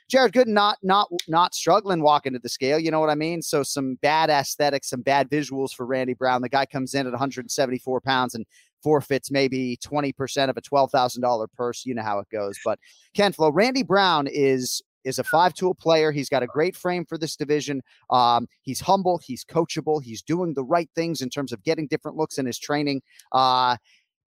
[0.09, 3.41] Jared Gooden not not not struggling walking to the scale, you know what I mean?
[3.41, 6.41] So some bad aesthetics, some bad visuals for Randy Brown.
[6.41, 8.45] The guy comes in at 174 pounds and
[8.83, 11.85] forfeits maybe 20% of a $12,000 purse.
[11.85, 12.59] You know how it goes.
[12.65, 12.77] But
[13.13, 16.11] Ken Flo, Randy Brown is is a five tool player.
[16.11, 17.81] He's got a great frame for this division.
[18.09, 22.17] Um, he's humble, he's coachable, he's doing the right things in terms of getting different
[22.17, 23.01] looks in his training.
[23.31, 23.77] Uh,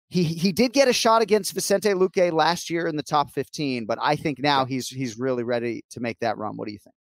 [0.09, 3.87] he he did get a shot against Vicente Luque last year in the top 15,
[3.87, 6.57] but I think now he's he's really ready to make that run.
[6.57, 6.94] What do you think?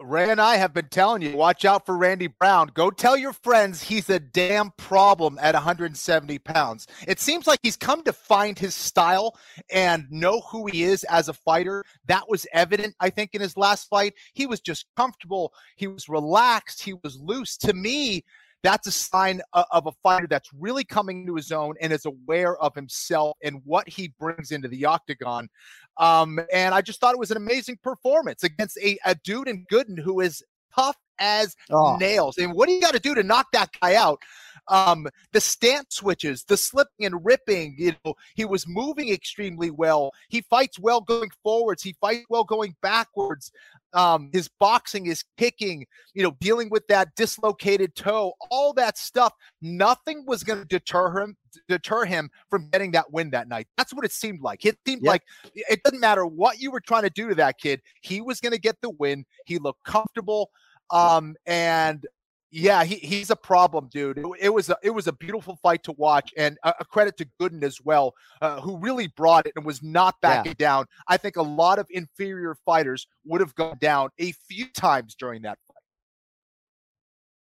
[0.00, 2.70] Ray and I have been telling you, watch out for Randy Brown.
[2.72, 6.86] Go tell your friends he's a damn problem at 170 pounds.
[7.08, 9.36] It seems like he's come to find his style
[9.72, 11.84] and know who he is as a fighter.
[12.06, 14.14] That was evident, I think, in his last fight.
[14.34, 15.52] He was just comfortable.
[15.74, 16.80] He was relaxed.
[16.80, 17.56] He was loose.
[17.58, 18.24] To me,
[18.62, 22.56] that's a sign of a fighter that's really coming into his own and is aware
[22.58, 25.48] of himself and what he brings into the octagon.
[25.96, 29.64] Um, and I just thought it was an amazing performance against a, a dude in
[29.70, 30.42] Gooden who is
[30.74, 31.96] tough as oh.
[31.96, 32.38] nails.
[32.38, 34.20] And what do you got to do to knock that guy out?
[34.68, 40.12] Um, the stance switches, the slipping and ripping, you know, he was moving extremely well.
[40.28, 43.50] He fights well going forwards, he fights well going backwards.
[43.94, 49.32] Um, his boxing, his kicking, you know, dealing with that dislocated toe, all that stuff,
[49.62, 51.36] nothing was going to deter him
[51.68, 53.66] deter him from getting that win that night.
[53.76, 54.64] That's what it seemed like.
[54.64, 55.12] It seemed yep.
[55.12, 55.22] like
[55.54, 58.52] it doesn't matter what you were trying to do to that kid, he was going
[58.52, 59.24] to get the win.
[59.46, 60.50] He looked comfortable.
[60.90, 62.06] Um, and
[62.50, 64.18] yeah, he, he's a problem, dude.
[64.18, 67.16] It, it, was a it was a beautiful fight to watch, and a, a credit
[67.18, 70.66] to Gooden as well, uh, who really brought it and was not backing yeah.
[70.66, 70.86] down.
[71.08, 75.42] I think a lot of inferior fighters would have gone down a few times during
[75.42, 75.74] that fight.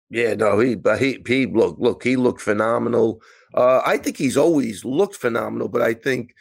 [0.10, 3.22] Yeah, no, he but he he look look he looked phenomenal.
[3.54, 6.34] Uh, I think he's always looked phenomenal, but I think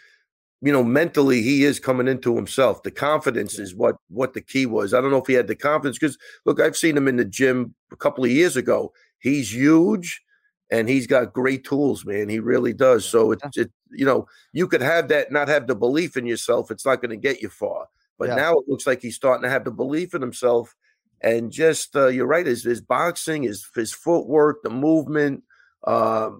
[0.63, 2.83] you know, mentally he is coming into himself.
[2.83, 4.93] The confidence is what what the key was.
[4.93, 7.25] I don't know if he had the confidence because look, I've seen him in the
[7.25, 8.93] gym a couple of years ago.
[9.19, 10.23] He's huge
[10.71, 12.29] and he's got great tools, man.
[12.29, 13.05] He really does.
[13.05, 16.71] So it's it, you know, you could have that, not have the belief in yourself.
[16.71, 17.87] It's not going to get you far.
[18.19, 18.37] But yeah.
[18.37, 20.77] now it looks like he's starting to have the belief in himself.
[21.23, 25.43] And just uh, you're right, his, his boxing, his his footwork, the movement,
[25.85, 26.31] uh,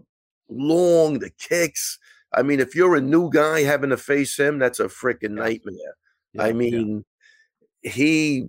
[0.49, 1.99] long, the kicks
[2.33, 5.97] I mean, if you're a new guy having to face him, that's a freaking nightmare.
[6.33, 7.05] Yeah, I mean,
[7.83, 7.91] yeah.
[7.91, 8.49] he,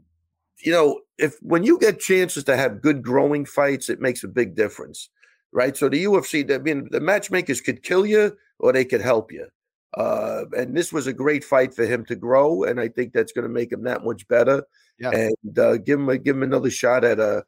[0.63, 4.27] you know, if when you get chances to have good growing fights, it makes a
[4.27, 5.09] big difference,
[5.51, 5.75] right?
[5.75, 9.47] So the UFC, I mean, the matchmakers could kill you or they could help you.
[9.97, 13.33] Uh, and this was a great fight for him to grow, and I think that's
[13.33, 14.63] going to make him that much better.
[14.99, 15.11] Yeah.
[15.11, 17.43] And uh, give him a, give him another shot at a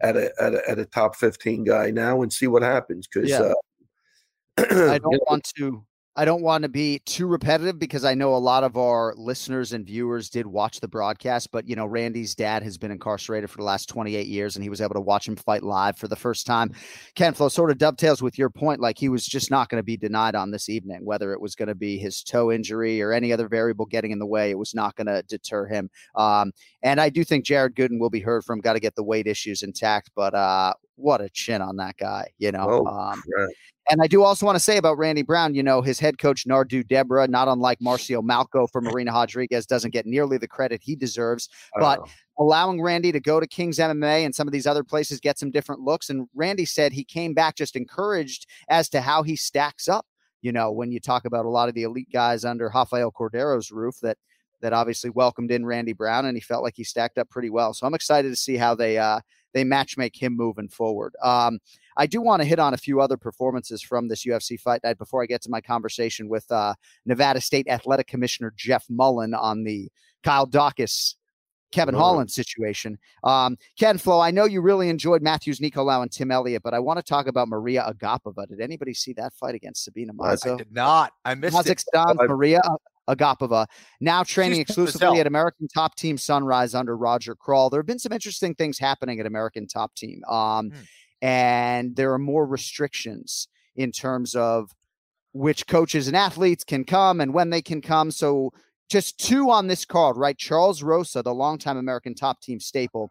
[0.00, 3.08] at a, at a at a top fifteen guy now, and see what happens.
[3.12, 3.40] Because yeah.
[3.40, 3.54] uh,
[4.70, 5.84] I don't want to
[6.18, 9.72] I don't want to be too repetitive because I know a lot of our listeners
[9.72, 13.58] and viewers did watch the broadcast, but you know, Randy's dad has been incarcerated for
[13.58, 16.16] the last 28 years and he was able to watch him fight live for the
[16.16, 16.72] first time.
[17.14, 19.84] Ken Flo sort of dovetails with your point, like he was just not going to
[19.84, 23.12] be denied on this evening, whether it was going to be his toe injury or
[23.12, 25.88] any other variable getting in the way, it was not going to deter him.
[26.16, 26.50] Um,
[26.82, 29.28] and I do think Jared Gooden will be heard from, got to get the weight
[29.28, 32.66] issues intact, but uh, what a chin on that guy, you know.
[32.68, 33.22] Oh, um,
[33.90, 36.44] and I do also want to say about Randy Brown, you know, his head coach
[36.46, 40.94] Nardu Debra, not unlike Marcio Malco for Marina Rodriguez, doesn't get nearly the credit he
[40.94, 41.48] deserves.
[41.78, 42.00] But
[42.38, 45.50] allowing Randy to go to King's MMA and some of these other places get some
[45.50, 46.10] different looks.
[46.10, 50.06] And Randy said he came back just encouraged as to how he stacks up.
[50.42, 53.70] You know, when you talk about a lot of the elite guys under Rafael Cordeiro's
[53.70, 54.18] roof that
[54.60, 57.72] that obviously welcomed in Randy Brown and he felt like he stacked up pretty well.
[57.72, 59.20] So I'm excited to see how they uh
[59.58, 61.14] they matchmake him moving forward.
[61.22, 61.58] Um,
[61.96, 64.98] I do want to hit on a few other performances from this UFC fight night
[64.98, 69.64] before I get to my conversation with uh, Nevada State Athletic Commissioner Jeff Mullen on
[69.64, 69.90] the
[70.22, 71.16] Kyle Daukaus
[71.72, 71.98] Kevin oh.
[71.98, 72.98] Holland situation.
[73.24, 76.78] Um, Ken Flo, I know you really enjoyed Matheus, Nicolau, and Tim Elliott, but I
[76.78, 78.48] want to talk about Maria Agapova.
[78.48, 80.54] Did anybody see that fight against Sabina Mazo?
[80.54, 81.12] I did not.
[81.24, 82.28] I missed Kazakhstan, it.
[82.28, 82.60] Maria
[83.08, 83.66] Agapova,
[84.00, 87.70] now training exclusively at American Top Team Sunrise under Roger Crawl.
[87.70, 90.22] There have been some interesting things happening at American Top Team.
[90.28, 90.76] Um, hmm
[91.22, 94.70] and there are more restrictions in terms of
[95.32, 98.10] which coaches and athletes can come and when they can come.
[98.10, 98.52] So
[98.88, 100.36] just two on this card, right?
[100.36, 103.10] Charles Rosa, the longtime American top team staple,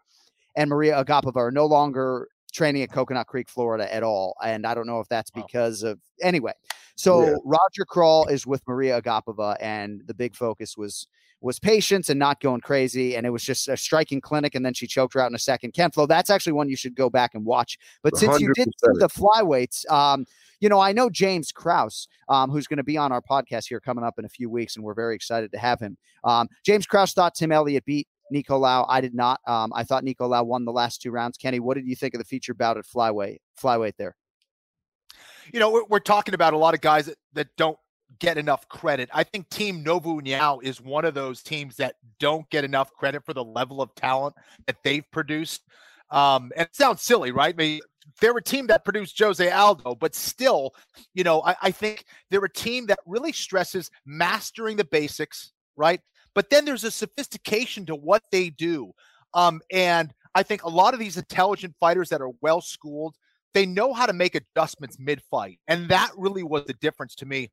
[0.56, 4.36] and Maria Agapova are no longer training at Coconut Creek, Florida at all.
[4.44, 6.54] And I don't know if that's because of anyway.
[6.98, 7.36] So yeah.
[7.46, 11.08] Roger Crawl is with Maria Agapova, and the big focus was
[11.42, 13.16] was patience and not going crazy.
[13.16, 14.56] And it was just a striking clinic.
[14.56, 15.74] And then she choked her out in a second.
[15.74, 17.78] Ken Flo, that's actually one you should go back and watch.
[18.02, 18.40] But since 100%.
[18.40, 20.26] you did the flyweights, um,
[20.60, 23.80] you know, I know James Krause, um, who's going to be on our podcast here
[23.80, 25.98] coming up in a few weeks, and we're very excited to have him.
[26.24, 28.86] Um, James Krause thought Tim Elliott beat Nico Nicolau.
[28.90, 29.40] I did not.
[29.46, 31.38] Um, I thought Nico Nicolau won the last two rounds.
[31.38, 33.38] Kenny, what did you think of the feature bout at flyweight?
[33.62, 34.16] Flyweight there.
[35.54, 37.78] You know, we're, we're talking about a lot of guys that, that don't
[38.20, 39.10] get enough credit.
[39.14, 43.26] I think Team Nova Uniao is one of those teams that don't get enough credit
[43.26, 44.36] for the level of talent
[44.66, 45.62] that they've produced.
[46.10, 47.54] Um, and it sounds silly, right?
[47.54, 47.82] I mean,
[48.22, 50.74] they're a team that produced Jose Aldo, but still,
[51.14, 56.00] you know, I, I think they're a team that really stresses mastering the basics, right?
[56.34, 58.92] But then there's a sophistication to what they do.
[59.34, 63.16] Um, and I think a lot of these intelligent fighters that are well schooled,
[63.58, 65.60] they know how to make adjustments mid fight.
[65.68, 67.50] And that really was the difference to me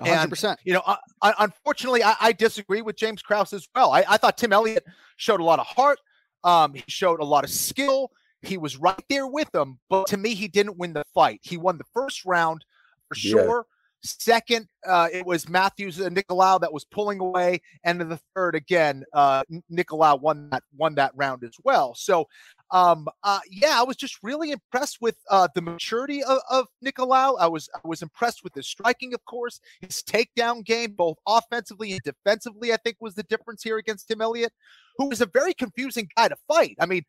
[0.00, 0.44] 100%.
[0.44, 0.96] and, you know, uh,
[1.38, 3.92] unfortunately, I, I, disagree with James Krause as well.
[3.92, 4.84] I, I, thought Tim Elliott
[5.16, 6.00] showed a lot of heart.
[6.42, 8.10] Um, he showed a lot of skill.
[8.42, 11.38] He was right there with them, but to me, he didn't win the fight.
[11.42, 12.64] He won the first round
[13.08, 13.66] for sure.
[14.02, 18.54] Second, uh, it was Matheus and Nicolau that was pulling away, and in the third,
[18.54, 21.96] again, uh, Nicolau won that won that round as well.
[21.96, 22.28] So,
[22.70, 27.36] um, uh, yeah, I was just really impressed with uh, the maturity of, of Nicolau.
[27.40, 31.92] I was I was impressed with his striking, of course, his takedown game, both offensively
[31.92, 32.72] and defensively.
[32.72, 34.52] I think was the difference here against Tim Elliott,
[34.96, 36.76] who was a very confusing guy to fight.
[36.80, 37.04] I mean,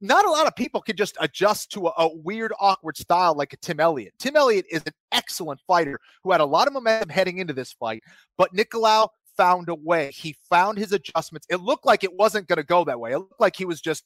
[0.00, 3.52] not a lot of people can just adjust to a, a, weird, awkward style like
[3.52, 4.14] a Tim Elliott.
[4.18, 7.72] Tim Elliott is an excellent fighter who had a lot of momentum heading into this
[7.72, 8.02] fight,
[8.38, 10.10] but Nicolau found a way.
[10.12, 11.46] He found his adjustments.
[11.50, 13.12] It looked like it wasn't going to go that way.
[13.12, 14.04] It looked like he was just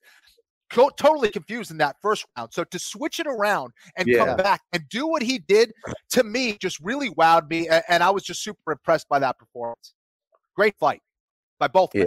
[0.96, 2.52] totally confused in that first round.
[2.52, 4.24] So to switch it around and yeah.
[4.24, 5.72] come back and do what he did
[6.10, 9.38] to me just really wowed me, and, and I was just super impressed by that
[9.38, 9.94] performance.
[10.54, 11.00] Great fight
[11.58, 11.90] by both.
[11.94, 12.06] Yeah.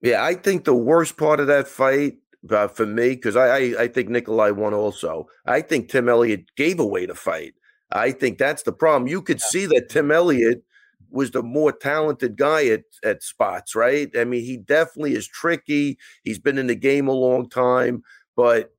[0.00, 3.82] Yeah, I think the worst part of that fight uh, for me because I, I,
[3.82, 5.26] I think Nicolau won also.
[5.44, 7.54] I think Tim Elliott gave away the fight.
[7.90, 9.08] I think that's the problem.
[9.08, 10.62] You could see that Tim Elliott
[11.10, 14.10] was the more talented guy at at spots, right?
[14.16, 15.98] I mean, he definitely is tricky.
[16.24, 18.02] He's been in the game a long time,
[18.36, 18.72] but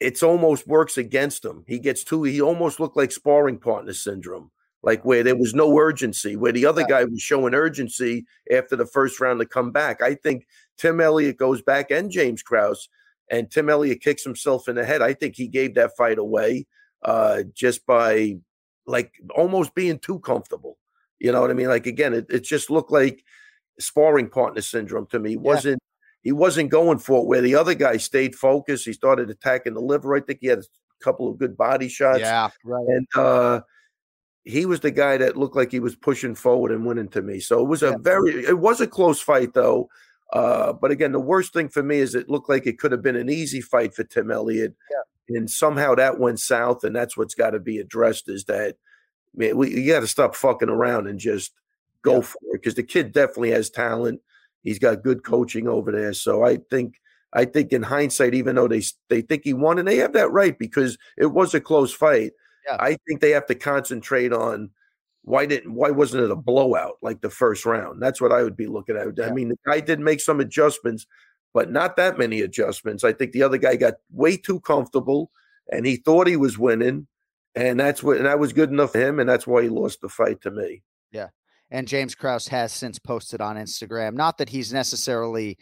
[0.00, 1.64] it's almost works against him.
[1.66, 2.22] He gets too.
[2.24, 4.50] He almost looked like sparring partner syndrome
[4.86, 8.86] like where there was no urgency, where the other guy was showing urgency after the
[8.86, 10.00] first round to come back.
[10.00, 10.46] I think
[10.78, 12.88] Tim Elliott goes back and James Krause,
[13.28, 15.02] and Tim Elliott kicks himself in the head.
[15.02, 16.66] I think he gave that fight away
[17.02, 18.36] uh, just by
[18.86, 20.78] like almost being too comfortable.
[21.18, 21.68] You know what I mean?
[21.68, 23.24] Like again, it, it just looked like
[23.78, 25.30] sparring partner syndrome to me.
[25.30, 25.80] He wasn't
[26.22, 28.84] he wasn't going for it where the other guy stayed focused.
[28.84, 30.16] He started attacking the liver.
[30.16, 32.20] I think he had a couple of good body shots.
[32.20, 32.86] Yeah, right.
[32.88, 33.60] And uh
[34.46, 37.40] he was the guy that looked like he was pushing forward and winning to me.
[37.40, 37.96] So it was a yeah.
[38.00, 39.88] very, it was a close fight though.
[40.32, 43.02] Uh, but again, the worst thing for me is it looked like it could have
[43.02, 45.36] been an easy fight for Tim Elliott, yeah.
[45.36, 46.84] and somehow that went south.
[46.84, 48.76] And that's what's got to be addressed is that
[49.36, 51.52] man, we you got to stop fucking around and just
[52.02, 52.20] go yeah.
[52.22, 54.20] for it because the kid definitely has talent.
[54.62, 56.12] He's got good coaching over there.
[56.12, 56.94] So I think
[57.32, 60.32] I think in hindsight, even though they they think he won, and they have that
[60.32, 62.32] right because it was a close fight.
[62.66, 62.76] Yeah.
[62.80, 64.70] I think they have to concentrate on
[65.22, 68.00] why didn't why wasn't it a blowout like the first round?
[68.00, 69.08] That's what I would be looking at.
[69.16, 69.26] Yeah.
[69.26, 71.06] I mean, the guy did make some adjustments,
[71.52, 73.04] but not that many adjustments.
[73.04, 75.30] I think the other guy got way too comfortable
[75.70, 77.06] and he thought he was winning.
[77.56, 80.02] And that's what and that was good enough for him, and that's why he lost
[80.02, 80.82] the fight to me.
[81.10, 81.28] Yeah.
[81.70, 84.14] And James Krause has since posted on Instagram.
[84.14, 85.58] Not that he's necessarily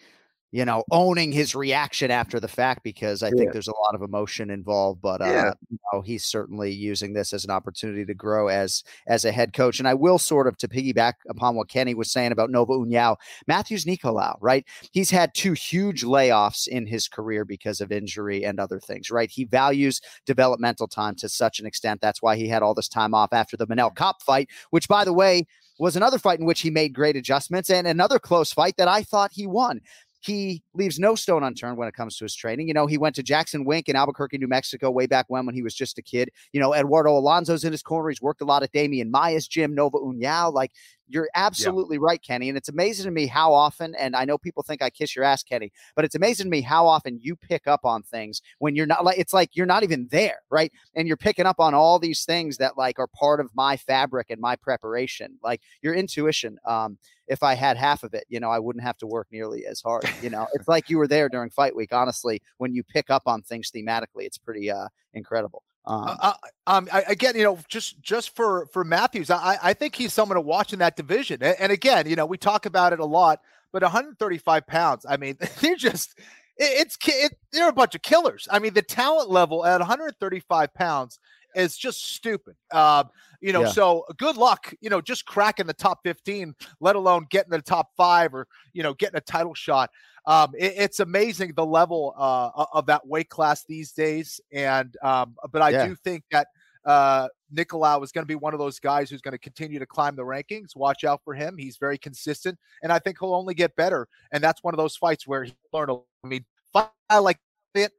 [0.54, 3.32] you know, owning his reaction after the fact because I yeah.
[3.38, 5.02] think there's a lot of emotion involved.
[5.02, 5.52] But uh, yeah.
[5.68, 9.52] you know, he's certainly using this as an opportunity to grow as as a head
[9.52, 9.80] coach.
[9.80, 13.16] And I will sort of to piggyback upon what Kenny was saying about Nova Uniao,
[13.50, 14.64] Matheus Nicolau, right?
[14.92, 19.32] He's had two huge layoffs in his career because of injury and other things, right?
[19.32, 22.00] He values developmental time to such an extent.
[22.00, 25.04] That's why he had all this time off after the Manel Kape fight, which by
[25.04, 25.48] the way,
[25.78, 29.02] was another fight in which he made great adjustments and another close fight that I
[29.02, 29.80] thought he won
[30.24, 32.66] he leaves no stone unturned when it comes to his training.
[32.66, 35.54] You know, he went to Jackson Wink in Albuquerque, New Mexico, way back when when
[35.54, 36.30] he was just a kid.
[36.52, 38.08] You know, Eduardo Alonso's in his corner.
[38.08, 40.50] He's worked a lot at Demian Maia's gym, Nova Uniao.
[40.50, 40.72] Like
[41.08, 42.04] you're absolutely yeah.
[42.04, 42.48] right, Kenny.
[42.48, 45.26] And it's amazing to me how often, and I know people think I kiss your
[45.26, 48.74] ass, Kenny, but it's amazing to me how often you pick up on things when
[48.74, 50.72] you're not like, it's like you're not even there, right?
[50.94, 54.30] And you're picking up on all these things that like are part of my fabric
[54.30, 56.58] and my preparation, like your intuition.
[56.64, 56.96] Um,
[57.26, 59.80] if I had half of it, you know, I wouldn't have to work nearly as
[59.80, 60.08] hard.
[60.22, 61.92] You know, it's like you were there during fight week.
[61.92, 65.62] Honestly, when you pick up on things thematically, it's pretty uh, incredible.
[65.86, 66.32] Um, uh, uh,
[66.66, 70.36] um, I, again, you know, just just for for Matheus, I I think he's someone
[70.36, 71.42] to watch in that division.
[71.42, 73.40] And, and again, you know, we talk about it a lot,
[73.72, 75.04] but 135 pounds.
[75.08, 76.18] I mean, they're just
[76.56, 78.48] it, it's it, they're a bunch of killers.
[78.50, 81.18] I mean, the talent level at 135 pounds
[81.54, 82.54] is just stupid.
[82.70, 83.04] Uh,
[83.40, 83.68] you know, yeah.
[83.68, 87.88] so good luck, you know, just cracking the top 15, let alone getting the top
[87.96, 89.90] five or, you know, getting a title shot.
[90.26, 94.40] Um, it, it's amazing the level uh, of that weight class these days.
[94.52, 95.86] And, um, but I yeah.
[95.88, 96.48] do think that
[96.84, 99.86] uh, Nicolau is going to be one of those guys who's going to continue to
[99.86, 100.76] climb the rankings.
[100.76, 101.56] Watch out for him.
[101.56, 104.08] He's very consistent, and I think he'll only get better.
[104.32, 105.90] And that's one of those fights where he learn.
[105.90, 107.38] A, I mean, fight like
[107.74, 107.92] it,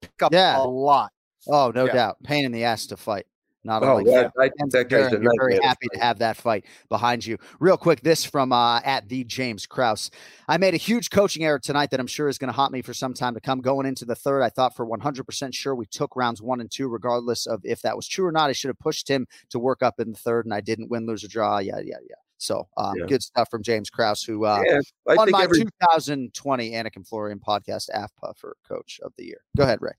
[0.00, 0.58] pick up Yeah.
[0.58, 1.12] a lot.
[1.48, 1.92] Oh, no Yeah.
[1.92, 2.22] doubt.
[2.22, 3.26] Pain in the ass to fight.
[3.64, 6.36] Not Oh, only yeah, that, I think that guy's you're very happy to have that
[6.36, 7.36] fight behind you.
[7.58, 10.12] Real quick, this from uh, at the James Krause.
[10.46, 12.80] I made a huge coaching error tonight that I'm sure is going to haunt me
[12.80, 13.60] for some time to come.
[13.60, 16.86] Going into the third, I thought for 100% sure we took rounds one and two,
[16.86, 18.50] regardless of if that was true or not.
[18.50, 21.04] I should have pushed him to work up in the third, and I didn't win,
[21.04, 21.58] lose, or draw.
[21.58, 22.14] Yeah, yeah, yeah.
[22.38, 23.06] So um, Yeah.
[23.06, 27.38] good stuff from James Krause, who uh, Yeah, I won my every 2020 Anik Florian
[27.38, 29.40] podcast AFPA for Coach of the Year.
[29.56, 29.92] Go ahead, Ray.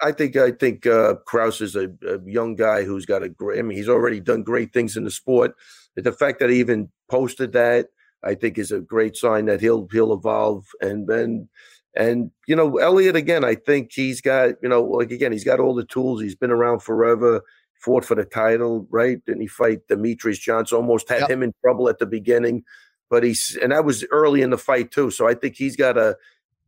[0.00, 3.58] I think I think uh, Krause is a, a young guy who's got a great.
[3.58, 5.54] I mean, he's already done great things in the sport.
[5.94, 7.88] But the fact that he even posted that,
[8.22, 10.66] I think, is a great sign that he'll he'll evolve.
[10.80, 11.48] And then,
[11.94, 13.44] and you know, Elliott again.
[13.44, 16.22] I think he's got you know, like again, he's got all the tools.
[16.22, 17.42] He's been around forever.
[17.80, 19.24] Fought for the title, right?
[19.26, 20.76] Didn't he fight Demetrious Johnson?
[20.76, 21.30] Almost had Yep.
[21.30, 22.62] him in trouble at the beginning,
[23.08, 25.10] but he's and that was early in the fight too.
[25.10, 26.16] So I think he's got to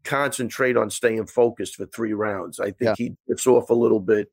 [0.04, 2.58] concentrate on staying focused for three rounds.
[2.60, 2.94] I think Yeah.
[2.96, 4.30] he gets off a little bit,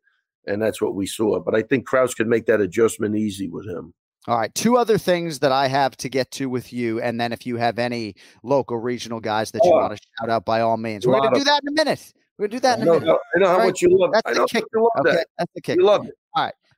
[0.47, 1.39] and that's what we saw.
[1.39, 3.93] But I think Krause could make that adjustment easy with him.
[4.27, 4.53] All right.
[4.55, 6.99] Two other things that I have to get to with you.
[7.01, 9.77] And then if you have any local regional guys that you Oh.
[9.77, 11.07] want to shout out, by all means.
[11.07, 12.13] We're going to do that in a minute.
[12.37, 13.17] We're going to do that in a minute.
[13.35, 13.65] I know how All right.
[13.67, 14.11] much you love.
[14.13, 14.65] That's the kick.
[14.73, 15.15] you love Okay.
[15.17, 15.27] that.
[15.37, 15.77] That's the kick.
[15.77, 16.13] You love it.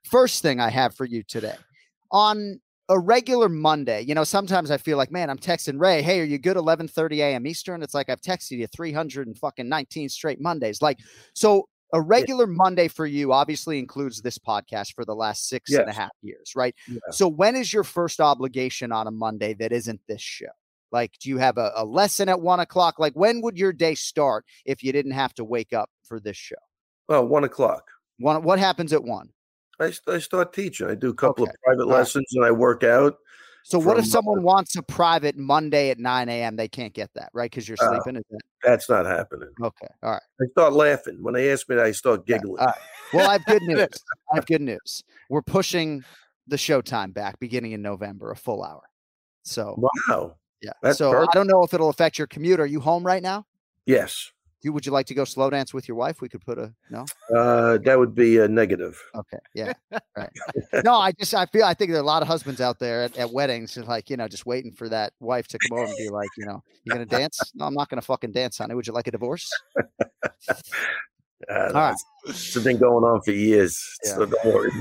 [0.04, 1.56] First thing I have for you today
[2.12, 6.20] on a regular Monday, you know, sometimes I feel like, man, I'm texting Ray, hey,
[6.20, 7.48] are you good 11:30 a.m.
[7.48, 7.82] Eastern?
[7.82, 10.82] It's like I've texted you 300 and fucking 19 straight Mondays.
[10.82, 11.00] Like,
[11.34, 15.90] so a regular Monday for you obviously includes this podcast for the last six and
[15.90, 16.76] a half years, right?
[16.88, 17.00] Yeah.
[17.12, 20.46] So when is your first obligation on a Monday that isn't this show?
[20.92, 23.00] Like, do you have a, a lesson at one o'clock?
[23.00, 26.38] Like, when would your day start if you didn't have to wake up for this
[26.38, 26.56] show?
[27.08, 27.84] Well, one o'clock.
[28.20, 29.30] One, what happens at one?
[29.82, 30.88] I, I start teaching.
[30.90, 31.52] I do a couple Okay.
[31.52, 32.00] of private All right.
[32.00, 33.18] lessons, and I work out.
[33.64, 36.56] So what if uh, someone wants a private Monday at 9 a.m.?
[36.56, 37.50] They can't get that, right?
[37.50, 38.22] Because you're Uh, sleeping.
[38.30, 39.50] That That's not happening.
[39.62, 39.88] okay?
[40.04, 40.22] All right.
[40.42, 41.76] I start laughing when they ask me.
[41.76, 42.64] that, I start giggling.
[42.64, 42.76] right.
[43.14, 43.88] Well, I have good news.
[44.32, 45.04] I have good news.
[45.30, 46.04] We're pushing
[46.48, 48.82] the showtime back beginning in November, a full hour.
[49.44, 50.38] So wow.
[50.62, 50.72] yeah.
[50.82, 52.60] That's so I don't know if it'll affect your commute.
[52.60, 53.46] Are you home right now?
[53.86, 54.32] Yes.
[54.64, 56.22] You would you like to go slow dance with your wife?
[56.22, 57.06] We could put a no.
[57.36, 59.02] Uh, that would be a negative.
[59.16, 59.40] Okay.
[59.54, 59.74] Yeah.
[60.18, 60.30] Right.
[60.84, 63.04] No, I just I feel I think there are a lot of husbands out there
[63.04, 65.98] at, at weddings, like you know, just waiting for that wife to come over and
[65.98, 67.40] be like, you know, you're gonna dance?
[67.56, 68.76] No, I'm not gonna fucking dance, honey.
[68.76, 69.50] Would you like a divorce?
[71.52, 71.96] All right.
[72.26, 73.84] It's been going on for years.
[74.06, 74.12] Yeah.
[74.16, 74.72] So don't worry.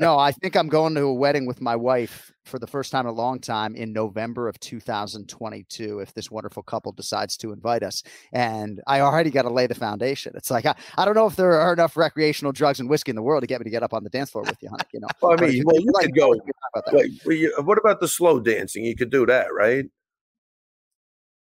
[0.00, 3.06] No, I think I'm going to a wedding with my wife for the first time
[3.06, 7.82] in a long time in November of 2022 if this wonderful couple decides to invite
[7.82, 8.02] us.
[8.32, 10.32] And I already got to lay the foundation.
[10.34, 13.16] It's like I, I don't know if there are enough recreational drugs and whiskey in
[13.16, 14.84] the world to get me to get up on the dance floor with you, honey.
[14.92, 15.08] You know.
[15.22, 16.30] Well, I mean, well, if you like could go.
[16.30, 17.20] we can talk about that.
[17.24, 18.84] Wait, you- what about the slow dancing?
[18.84, 19.84] You could do that, right?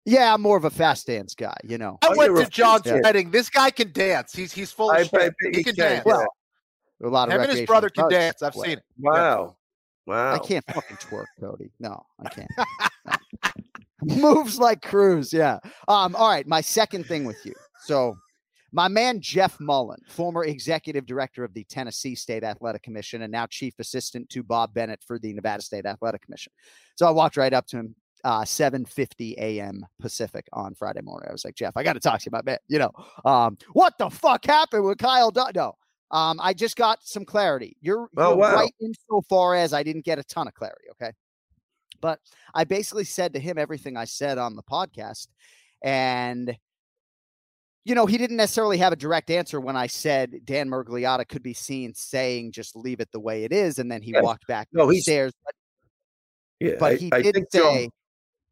[0.08, 1.97] Yeah, I'm more of a fast dance guy, you know.
[2.01, 3.01] I went to a- Jon's yeah.
[3.03, 3.30] wedding.
[3.30, 4.34] This guy can dance.
[4.34, 5.12] He's he's full of I shit.
[5.12, 6.05] bet He he can can, dance.
[6.05, 6.26] Well,
[7.03, 8.41] a lot of Him and his brother can dance.
[8.41, 8.84] I've seen it.
[8.97, 9.58] Wow.
[10.05, 10.34] Wow.
[10.34, 11.72] I can't fucking twerk, Cody.
[11.80, 12.49] No, I can't.
[14.03, 14.16] No.
[14.16, 15.34] Moves like Cruz.
[15.34, 15.58] Yeah.
[15.88, 16.16] Um.
[16.16, 16.47] All right.
[16.47, 17.53] My second thing with you.
[17.84, 18.16] So,
[18.72, 23.47] my man Jeff Mullen, former executive director of the Tennessee State Athletic Commission and now
[23.47, 26.53] chief assistant to Bob Bennett for the Nevada State Athletic Commission.
[26.95, 27.95] So I walked right up to him.
[28.28, 29.86] Uh, 7:50 a.m.
[30.01, 31.30] Pacific on Friday morning.
[31.30, 32.59] I was like, Jeff, I got to talk to you about that.
[32.67, 32.91] You know,
[33.23, 35.32] um, what the fuck happened with Kyle?
[35.32, 35.75] Dun- no,
[36.11, 37.78] um, I just got some clarity.
[37.80, 38.53] You're, Oh, you're wow.
[38.55, 40.88] right insofar as I didn't get a ton of clarity.
[40.91, 41.13] Okay.
[42.01, 42.19] But
[42.53, 45.28] I basically said to him everything I said on the podcast.
[45.82, 46.53] And,
[47.86, 51.43] you know, he didn't necessarily have a direct answer when I said Dan Miragliotta could
[51.43, 53.80] be seen saying, just leave it the way it is.
[53.80, 54.21] And then he Yes.
[54.21, 55.32] walked back No, no, he's- But,
[56.59, 57.89] Yeah, but he I did think Jon- say,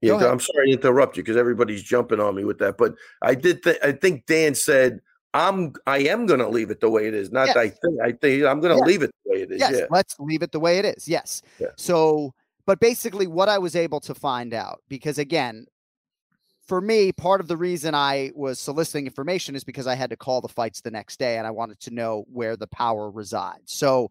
[0.07, 3.35] Yeah, I'm sorry to interrupt you because everybody's jumping on me with that, but I
[3.35, 3.63] did.
[3.63, 4.99] Th- I think Dan said,
[5.33, 5.73] "I'm.
[5.87, 7.57] I am going to leave it the way it is." Not Yes.
[7.57, 8.01] I think.
[8.03, 8.87] I think I'm going to Yes.
[8.87, 9.59] leave it the way it is.
[9.59, 9.85] yes, Yeah.
[9.89, 11.07] let's leave it the way it is.
[11.07, 11.41] Yes.
[11.59, 11.67] Yeah.
[11.77, 12.33] So,
[12.65, 15.65] but basically, what I was able to find out, because again,
[16.67, 20.17] for me, part of the reason I was soliciting information is because I had to
[20.17, 23.71] call the fights the next day and I wanted to know where the power resides.
[23.71, 24.09] So,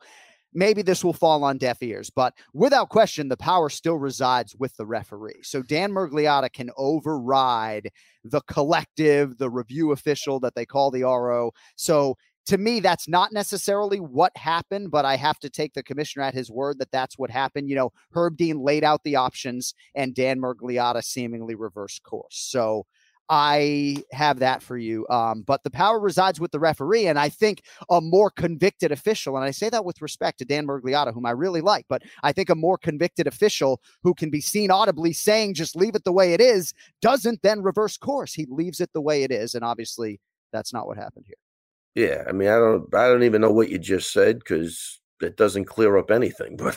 [0.55, 4.76] maybe this will fall on deaf ears, but without question, the power still resides with
[4.76, 5.42] the referee.
[5.42, 7.90] So, Dan Miragliotta can override
[8.22, 11.52] the collective, the review official that they call the RO.
[11.76, 16.24] So, to me, that's not necessarily what happened, but I have to take the commissioner
[16.24, 17.70] at his word that that's what happened.
[17.70, 22.36] You know, Herb Dean laid out the options and Dan Miragliotta seemingly reversed course.
[22.36, 22.84] So
[23.28, 25.06] I have that for you.
[25.08, 29.36] Um, but the power resides with the referee, and I think a more convicted official,
[29.36, 32.32] and I say that with respect to Dan Miragliotta, whom I really like, but I
[32.32, 36.12] think a more convicted official who can be seen audibly saying just leave it the
[36.12, 38.34] way it is doesn't then reverse course.
[38.34, 40.20] He leaves it the way it is, and obviously
[40.52, 41.36] that's not what happened here.
[41.94, 45.36] Yeah, I mean, I don't, I don't even know what you just said because it
[45.36, 46.58] doesn't clear up anything.
[46.58, 46.76] But,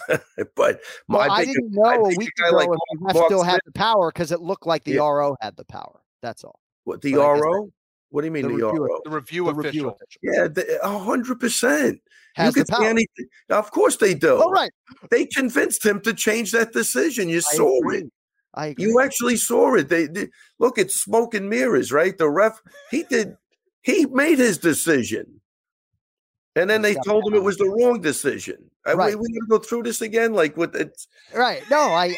[0.55, 4.11] but Well, I, didn't know a week ago like if ref still had the power
[4.11, 5.07] because it looked like the Yeah.
[5.07, 6.01] RO had the power.
[6.21, 6.59] That's all.
[6.83, 7.69] what the but RO?
[8.09, 8.99] What do you mean The the, review RO?
[9.03, 9.63] The review The official.
[9.63, 10.21] review official
[10.65, 12.01] Yeah, a hundred percent.
[12.37, 12.85] You the can see power.
[12.85, 13.25] anything.
[13.49, 14.35] Of course they do.
[14.41, 14.71] All right.
[15.11, 17.29] They convinced him to change that decision.
[17.29, 17.97] You I saw agree.
[17.99, 18.11] it.
[18.53, 18.85] I agree.
[18.85, 19.89] You actually saw it.
[19.89, 20.27] They, they
[20.59, 20.77] look.
[20.77, 22.17] It's smoke and mirrors, right?
[22.17, 22.61] The ref.
[22.91, 23.35] He did.
[23.81, 25.41] He made his decision,
[26.57, 28.57] and then they told him it was the wrong decision.
[28.87, 29.17] Uh, Right.
[29.17, 30.99] We, we gonna go through this again, like with it.
[31.35, 31.61] Right.
[31.69, 32.15] No, I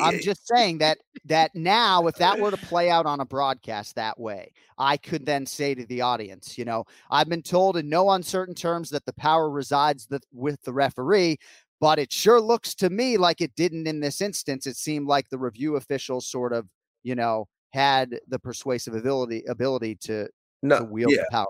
[0.00, 3.94] I'm just saying that that now if that were to play out on a broadcast
[3.94, 7.88] that way, I could then say to the audience, you know, I've been told in
[7.88, 11.38] no uncertain terms that the power resides the, with the referee,
[11.80, 14.66] but it sure looks to me like it didn't in this instance.
[14.66, 16.66] It seemed like the review officials sort of,
[17.02, 20.28] you know, had the persuasive ability ability to,
[20.62, 21.22] no, to wield yeah.
[21.22, 21.46] the power.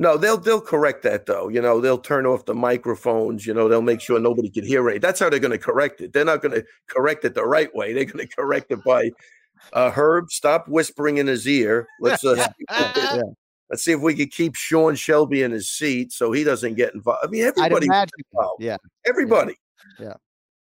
[0.00, 1.48] No, they'll they'll correct that though.
[1.48, 3.46] You know, they'll turn off the microphones.
[3.46, 5.02] You know, they'll make sure nobody can hear it.
[5.02, 6.14] That's how they're going to correct it.
[6.14, 7.92] They're not going to correct it the right way.
[7.92, 9.10] They're going to correct it by
[9.74, 10.30] uh, Herb.
[10.30, 11.86] Stop whispering in his ear.
[12.00, 13.22] Let's uh, see if we Yeah.
[13.68, 16.94] let's see if we could keep Sean Shelby in his seat so he doesn't get
[16.94, 17.20] involved.
[17.22, 18.62] I mean, everybody, involved.
[18.62, 18.78] Yeah.
[19.06, 19.54] everybody.
[19.98, 20.14] Yeah.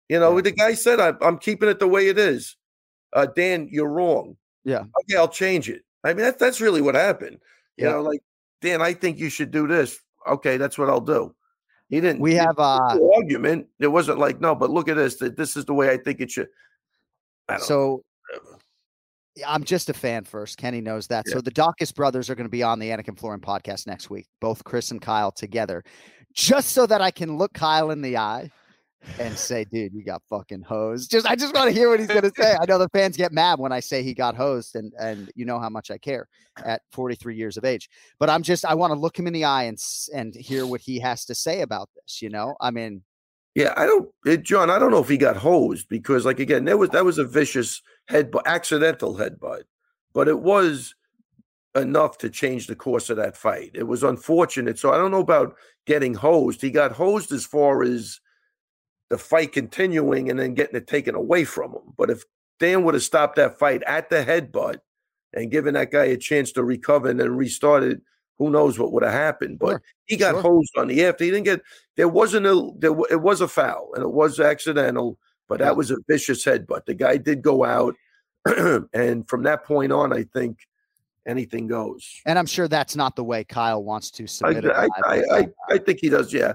[0.09, 0.41] You know, Yeah.
[0.41, 2.57] the guy said, I'm, "I'm keeping it the way it is."
[3.13, 4.35] Uh, Dan, you're wrong.
[4.65, 4.79] Yeah.
[5.03, 5.83] Okay, I'll change it.
[6.03, 7.37] I mean, that's that's really what happened.
[7.77, 7.91] You Yeah.
[7.93, 8.21] know, like
[8.61, 9.99] Dan, I think you should do this.
[10.27, 11.33] Okay, that's what I'll do.
[11.89, 12.19] He didn't.
[12.19, 13.67] We have uh no argument.
[13.79, 15.15] It wasn't like no, but look at this.
[15.17, 16.49] That this is the way I think it should.
[17.59, 18.03] So
[18.33, 18.39] know.
[19.47, 20.57] I'm just a fan first.
[20.57, 21.25] Kenny knows that.
[21.27, 21.35] Yeah.
[21.35, 24.27] So the Daukaus brothers are going to be on the Anik Florian podcast next week,
[24.39, 25.83] both Chris and Kyle together,
[26.33, 28.51] just so that I can look Kyle in the eye
[29.19, 31.11] and say, dude, you got fucking hosed.
[31.11, 32.55] Just I just want to hear what he's to say.
[32.59, 35.45] I know the fans get mad when I say he got hosed, and and you
[35.45, 36.27] know how much I care
[36.65, 37.89] at 43 years of age.
[38.19, 39.81] But I'm just I want to look him in the eye and
[40.13, 42.21] and hear what he has to say about this.
[42.21, 43.03] You know, I mean,
[43.55, 44.69] Yeah, I don't, eh, Jon.
[44.69, 47.25] I don't know if he got hosed because, like, again, that was that was a
[47.25, 49.63] vicious headbutt, accidental headbutt,
[50.13, 50.95] but it was
[51.75, 53.71] enough to change the course of that fight.
[53.73, 56.61] It was unfortunate, so I don't know about getting hosed.
[56.61, 58.19] He got hosed as far as
[59.09, 61.81] the fight continuing and then getting it taken away from him.
[61.97, 62.23] But if
[62.59, 64.77] Dan would have stopped that fight at the headbutt
[65.33, 68.01] and given that guy a chance to recover and then restarted,
[68.37, 69.59] who knows what would have happened?
[69.59, 70.41] But Sure, he got sure.
[70.41, 71.23] hosed on the after.
[71.25, 71.61] He didn't get.
[71.97, 72.71] There wasn't a.
[72.77, 75.65] There it was a foul and it was accidental, but Yeah.
[75.67, 76.85] that was a vicious headbutt.
[76.85, 77.95] The guy did go out,
[78.93, 80.59] and from that point on, I think
[81.27, 82.21] anything goes.
[82.25, 84.71] and I'm sure that's not the way Kyle wants to submit it.
[84.71, 86.31] I, I, I, I think he does.
[86.31, 86.53] Yeah,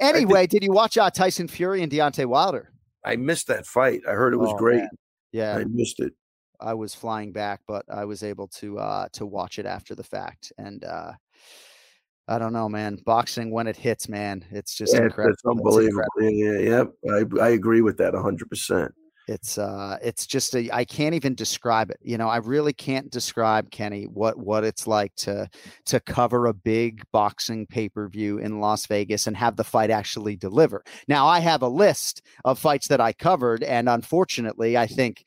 [0.00, 2.70] Anyway, did you watch uh, Tyson Fury and Deontay Wilder?
[3.04, 4.00] I missed that fight.
[4.08, 4.78] I heard it was Oh, great.
[4.78, 4.88] man.
[5.32, 6.12] Yeah, I missed it.
[6.60, 10.02] I was flying back, but I was able to uh to watch it after the
[10.02, 10.52] fact.
[10.58, 11.12] And uh
[12.26, 12.98] I don't know, man.
[13.06, 15.32] Boxing when it hits, man, it's just Yeah, it's, incredible.
[15.34, 16.02] it's unbelievable.
[16.20, 17.14] Yeah, yeah, yeah.
[17.40, 18.92] I, I agree with that hundred percent.
[19.28, 21.98] It's uh it's just a I can't even describe it.
[22.02, 25.48] You know, I really can't describe Kenny what what it's like to
[25.86, 30.82] to cover a big boxing pay-per-view in Las Vegas and have the fight actually deliver.
[31.08, 35.24] Now, I have a list of fights that I covered and unfortunately, I think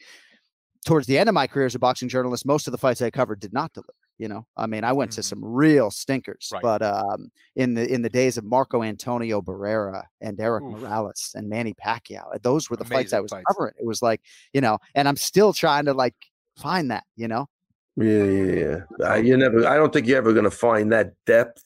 [0.86, 3.12] towards the end of my career as a boxing journalist, most of the fights I
[3.12, 3.94] covered did not deliver.
[4.22, 5.30] You know, I mean, I went to Mhm.
[5.32, 6.62] some real stinkers, Right.
[6.62, 10.80] but um, in the in the days of Marco Antonio Barrera and Erik Oof.
[10.80, 13.46] Morales and Manny Pacquiao, those were the fights I was fights.
[13.48, 13.74] covering.
[13.80, 14.22] It was like,
[14.54, 16.14] you know, and I'm still trying to like
[16.56, 17.50] find that, you know.
[17.96, 18.54] Yeah, yeah,
[19.00, 19.08] yeah.
[19.08, 19.66] I, you never.
[19.68, 21.64] I don't think you're ever going to find that depth.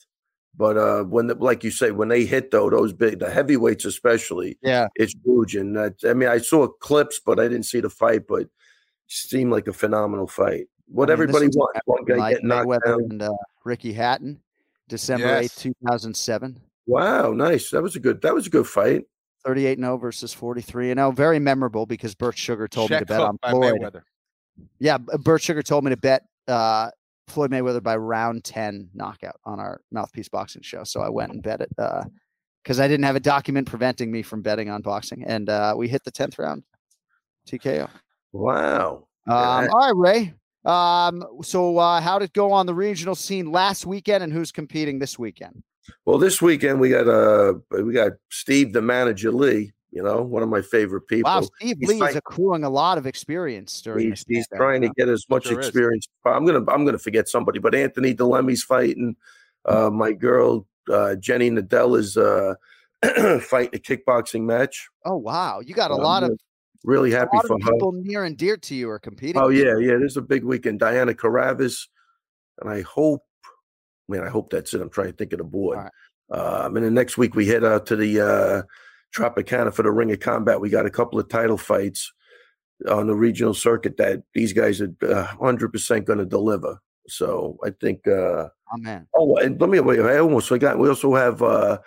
[0.56, 3.84] But uh, when, the, like you say, when they hit though those big, the heavyweights
[3.84, 5.54] especially, Yeah, it's huge.
[5.56, 8.22] And that, I mean, I saw clips, but I didn't see the fight.
[8.26, 8.48] But
[9.08, 10.68] seemed like a phenomenal fight.
[10.88, 11.80] What I mean, everybody wants.
[11.84, 13.00] One guy getting knocked Mayweather down.
[13.10, 13.32] and uh,
[13.64, 14.40] Ricky Hatton,
[14.88, 15.44] December Yes.
[15.44, 16.60] eighth, two thousand seven.
[16.86, 17.70] Wow, nice.
[17.70, 18.22] That was a good.
[18.22, 19.04] That was a good fight.
[19.44, 21.12] 38 0 versus 43 and 0.
[21.12, 23.80] Very memorable because Bert Sugar told me to bet on Floyd.
[23.80, 24.02] Mayweather.
[24.80, 26.90] Yeah, Bert Sugar told me to bet uh,
[27.28, 30.82] Floyd Mayweather by round 10 knockout on our Mouthpiece Boxing show.
[30.84, 32.04] So I went and bet it uh
[32.62, 35.22] because I didn't have a document preventing me from betting on boxing.
[35.24, 36.64] And uh, we hit the 10th round
[37.48, 37.88] TKO.
[38.32, 39.06] Wow.
[39.28, 39.68] Um, Yeah.
[39.72, 40.34] all right, Ray.
[40.66, 44.50] Um, so uh, how did it go on the regional scene last weekend and who's
[44.52, 45.62] competing this weekend?
[46.04, 49.72] Well, this weekend we got uh we got Steve the manager Lee.
[49.92, 51.30] You know, one of my favorite people.
[51.30, 54.82] Wow, Steve He's Lee fight- is accruing a lot of experience during He's, he's trying
[54.82, 55.68] to get as much Sure is.
[55.68, 56.08] experience.
[56.24, 59.14] I'm gonna I'm gonna forget somebody, but Anthony Delemmy's fighting.
[59.64, 62.54] Uh, my girl uh, Jenny Nadell is uh,
[63.42, 64.88] fighting a kickboxing match.
[65.04, 66.38] Oh wow, you got a I'm lot of
[66.84, 67.72] really happy for of her.
[67.72, 69.40] people near and dear to you are competing.
[69.40, 69.96] Oh yeah, yeah.
[69.98, 70.80] There's a big weekend.
[70.80, 71.88] Diana Caravis,
[72.60, 73.22] and I hope,
[74.08, 74.80] man, I hope that's it.
[74.80, 75.78] I'm trying to think of the board.
[75.78, 75.84] All
[76.38, 78.62] Um, and then next week we head out to the uh,
[79.14, 80.60] Tropicana for the Ring of Combat.
[80.60, 82.12] We got a couple of title fights
[82.88, 86.78] on the regional circuit that these guys are uh, 100% going to deliver.
[87.08, 88.06] So I think.
[88.06, 90.00] Uh, Oh man, oh, and let me wait.
[90.00, 90.78] I almost forgot.
[90.78, 91.78] We also have uh,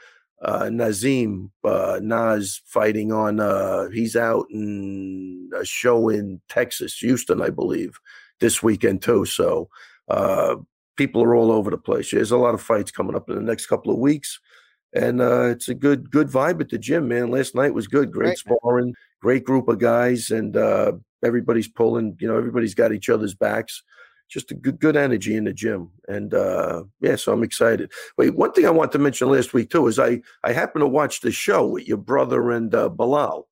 [0.42, 3.40] uh, Nazim uh, Naz fighting on.
[3.40, 8.00] Uh, he's out in a show in Texas, Houston, I believe,
[8.40, 9.26] this weekend too.
[9.26, 9.70] So
[10.08, 10.56] uh,
[10.96, 12.12] people are all over the place.
[12.12, 14.40] There's a lot of fights coming up in the next couple of weeks,
[14.94, 17.32] and uh, it's a good good vibe at the gym, man.
[17.32, 18.12] Last night was good.
[18.12, 22.16] Great, Great, sparring, great group of guys, and uh, everybody's pulling.
[22.20, 23.84] You know, everybody's got each other's backs.
[24.30, 27.92] Just a good good energy in the gym, and uh, yeah, so I'm excited.
[28.16, 30.88] Wait, one thing I want to mention last week too is I I happened to
[30.88, 33.46] watch the show with your brother and uh, Belal.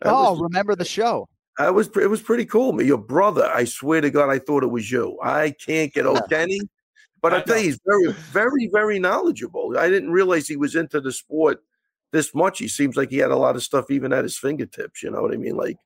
[0.00, 1.28] That oh, was- remember the show?
[1.58, 2.72] I was it was pretty cool.
[2.72, 5.18] Man, your brother, I swear to God, I thought it was you.
[5.22, 6.60] I can't get old Kenny,
[7.22, 9.74] but I I tell you, he's very, very, very knowledgeable.
[9.78, 11.62] I didn't realize he was into the sport
[12.12, 12.58] this much.
[12.58, 15.02] He seems like he had a lot of stuff even at his fingertips.
[15.02, 15.56] You know what I mean?
[15.56, 15.76] Like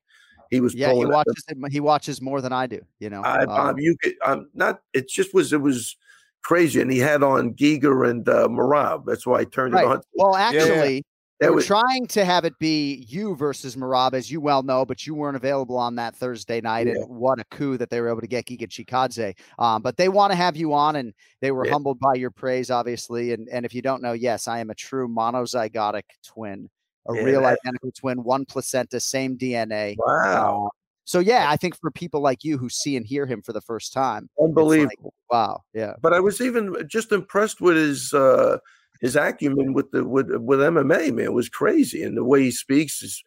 [0.51, 1.07] he was Yeah, he pulling.
[1.13, 2.79] out the- watches it, he watches more than I do.
[2.99, 4.13] You know, I, Um, Bob, you could.
[4.23, 4.81] I'm not.
[4.93, 5.51] It just was.
[5.53, 5.97] It was
[6.43, 9.05] crazy, and he had on Giga and uh, Merab.
[9.05, 9.85] That's why I turned Right.
[9.85, 10.01] it on.
[10.15, 10.47] well, yeah.
[10.49, 11.03] actually,
[11.39, 14.85] they That were trying to have it be you versus Merab, as you well know,
[14.85, 16.85] but you weren't available on that Thursday night.
[16.87, 16.93] Yeah.
[16.97, 19.35] And what a coup that they were able to get Giga Chikadze.
[19.57, 21.71] Um, but they want to have you on, and they were Yeah.
[21.73, 23.33] humbled by your praise, obviously.
[23.33, 26.69] And and if you don't know, yes, I am a true monozygotic twin,
[27.09, 29.95] a Yeah, real that- identical twin, one placenta, same DNA.
[29.97, 30.69] Wow, Uh,
[31.03, 33.61] so yeah, I think for people like you who see and hear him for the
[33.61, 35.13] first time, it's like, unbelievable.
[35.31, 38.59] wow, yeah, But I was even just impressed with his uh,
[39.01, 41.11] his acumen with the with with MMA.
[41.13, 43.23] Man, it was crazy, and the way he speaks is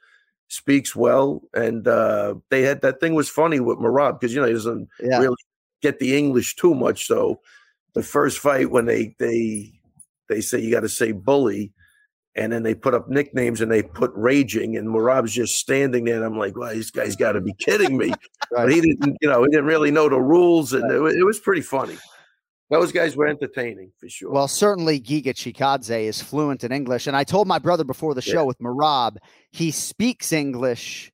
[0.49, 1.43] speaks well.
[1.53, 4.89] And uh, they had that thing was funny with Merab because you know he doesn't
[5.01, 5.19] yeah.
[5.19, 5.37] really
[5.83, 7.07] get the English too much.
[7.07, 7.41] So
[7.95, 9.73] the first fight when they they
[10.29, 11.73] they say you got to say bully,
[12.37, 16.17] and then they put up nicknames and they put raging, and Merab's just standing there,
[16.17, 18.13] and I'm like, well, this guy's got to be kidding me.
[18.51, 21.25] But he didn't, you know, he didn't really know the rules, and it, wa- it
[21.25, 21.97] was pretty funny.
[22.71, 24.31] Those guys were entertaining for sure.
[24.31, 27.07] Well, certainly Giga Chikadze is fluent in English.
[27.07, 28.33] And I told my brother before the Yeah.
[28.35, 29.17] show with Merab,
[29.53, 31.13] he speaks English,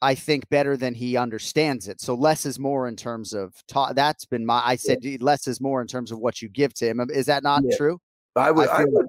[0.00, 2.00] I think, better than he understands it.
[2.00, 5.60] So less is more in terms of ta- that's been my I said less is
[5.60, 7.00] more in terms of what you give to him.
[7.10, 7.76] Is that not Yeah.
[7.76, 7.98] true?
[8.36, 9.06] I would, I I would,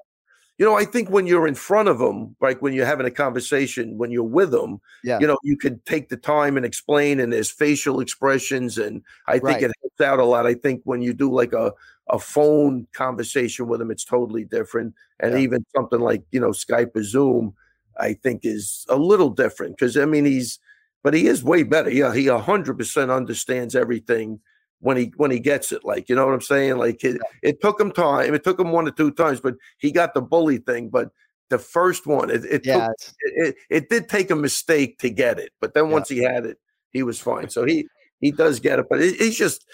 [0.58, 3.10] you know, I think when you're in front of them, like when you're having a
[3.10, 5.18] conversation, when you're with them, Yeah.
[5.20, 9.32] you know, you could take the time and explain, and there's facial expressions, and I
[9.34, 9.62] think Right.
[9.64, 10.46] it helps out a lot.
[10.46, 11.72] I think when you do like a
[12.10, 15.38] a phone conversation with them, it's totally different, and Yeah.
[15.40, 17.54] even something like you know Skype or Zoom,
[17.98, 20.58] I think is a little different because I mean he's,
[21.02, 21.90] but he is way better.
[21.90, 24.40] Yeah, he hundred percent understands everything
[24.84, 25.82] when he when he gets it.
[25.84, 26.76] Like you know what I'm saying?
[26.76, 28.34] Like it, it took him time.
[28.34, 30.90] It took him one or two times, but he got the bully thing.
[30.90, 31.10] But
[31.48, 32.88] the first one, it, it Yeah.
[32.88, 35.92] took it, it, did take a mistake to get it, but then Yeah.
[35.92, 36.58] once he had it,
[36.92, 37.48] he was fine.
[37.48, 37.88] So he
[38.20, 39.64] he does get it, but it, he's just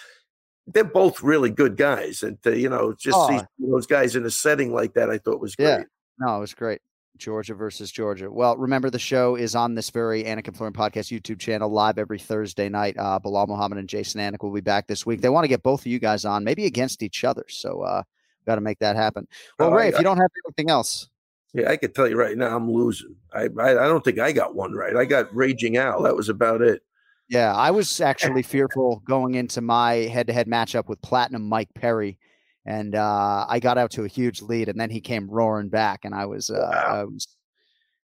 [0.68, 3.46] they're both really good guys, and to, you know just see Oh.
[3.58, 5.66] those guys in a setting like that, I thought was great.
[5.66, 5.82] Yeah.
[6.20, 6.80] No, it was great.
[7.18, 8.30] Georgia versus Georgia.
[8.30, 12.18] Well, remember the show is on this very Anik Florian Podcast YouTube channel live every
[12.18, 12.96] Thursday night.
[12.98, 15.20] Uh, Belal Muhammad and Jason Anik will be back this week.
[15.20, 17.44] They want to get both of you guys on, maybe against each other.
[17.48, 18.02] So, uh,
[18.46, 19.26] got to make that happen.
[19.58, 21.08] Well, Oh, Ray, I- if you don't have anything else,
[21.52, 23.16] Yeah, I could tell you right now, I'm losing.
[23.34, 24.96] I, I I don't think I got one right.
[24.96, 26.02] I got Raging Al.
[26.04, 26.82] That was about it.
[27.28, 32.18] yeah, I was actually fearful going into my head-to-head matchup with Platinum Mike Perry,
[32.66, 36.04] and uh, I got out to a huge lead, and then he came roaring back,
[36.04, 37.26] and I was, uh, I was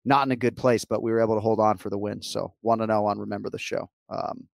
[0.06, 2.22] not in a good place, but we were able to hold on for the win.
[2.22, 3.90] So, one to know on remember the show.
[4.10, 4.48] Um,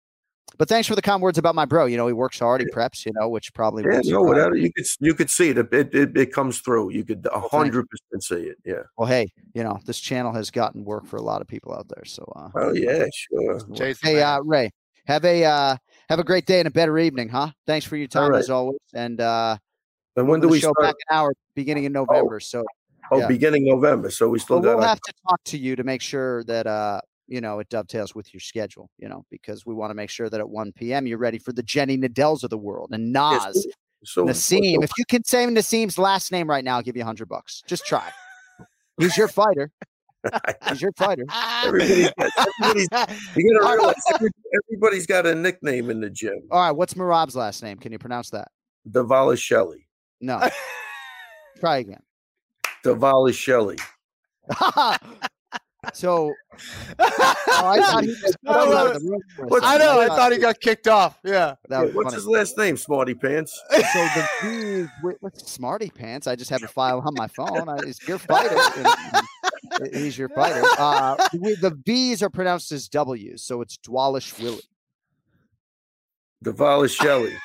[0.57, 1.87] but thanks for the kind words about my bro.
[1.87, 4.57] You know, he works hard, he preps, you know, which probably Yeah, no, surprise without
[4.57, 4.73] you.
[4.73, 5.59] could you could see it.
[5.59, 6.93] It it, it comes through.
[6.93, 8.57] You could a thank hundred percent see it.
[8.65, 8.83] Yeah.
[8.97, 11.89] Well, hey, you know, this channel has gotten work for a lot of people out
[11.89, 12.05] there.
[12.05, 13.61] So, uh, Oh yeah, sure.
[13.73, 14.71] Jason, hey, uh, Ray,
[15.07, 15.77] have a uh,
[16.09, 17.51] have a great day and a better evening, huh?
[17.67, 18.39] Thanks for your time right.
[18.39, 18.81] as always.
[18.95, 19.59] And uh,
[20.19, 20.89] And when do we show start?
[20.89, 22.41] back an hour beginning in November.
[22.41, 22.65] so
[23.11, 23.27] Oh, yeah.
[23.27, 24.11] beginning November.
[24.11, 27.01] So we still Well, we'll have to talk to you to make sure that uh,
[27.27, 30.29] you know, it dovetails with your schedule, you know, because we want to make sure
[30.29, 31.07] that at 1 p.m.
[31.07, 33.67] you're ready for the Jenny Nadells of the world and Nas,
[34.05, 34.83] so Nassim.
[34.83, 37.63] If you can say Nassim's last name right now, I'll give you a hundred bucks.
[37.67, 38.11] Just try.
[38.99, 39.71] He's your fighter.
[40.69, 41.25] He's your fighter.
[41.65, 42.89] Everybody's got, everybody's,
[43.37, 44.31] you gotta realize every-
[44.69, 46.41] everybody's got a nickname in the gym.
[46.51, 47.79] All right, what's Merab's last name?
[47.79, 48.49] Can you pronounce that?
[48.91, 49.85] Davalishelli.
[50.21, 50.41] No.
[51.61, 52.03] Try again.
[52.85, 53.81] Davalishelli.
[55.93, 56.33] so
[56.99, 57.05] oh,
[57.65, 59.03] I thought he was I love out of it.
[59.03, 60.01] the room for a What's- I know.
[60.01, 61.19] I thought he got kicked off.
[61.25, 61.55] Yeah.
[61.69, 62.15] What's funny.
[62.15, 63.61] his last name, Smarty Pants?
[63.71, 66.27] So the V's, wait, what's smarty pants?
[66.27, 67.69] I just have a file on my phone.
[67.69, 68.57] I, it's your fighter.
[68.77, 68.87] and-
[69.81, 70.63] and he's your fighter.
[70.79, 74.63] Uh, the, V's are pronounced as W's, so it's Dwalish Willie.
[76.45, 77.37] Davalishelli.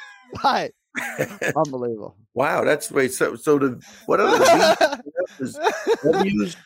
[0.43, 0.71] Right.
[1.55, 2.15] Unbelievable.
[2.33, 3.13] wow, that's wait.
[3.13, 6.57] So, so the what are the V's pronounced as W's?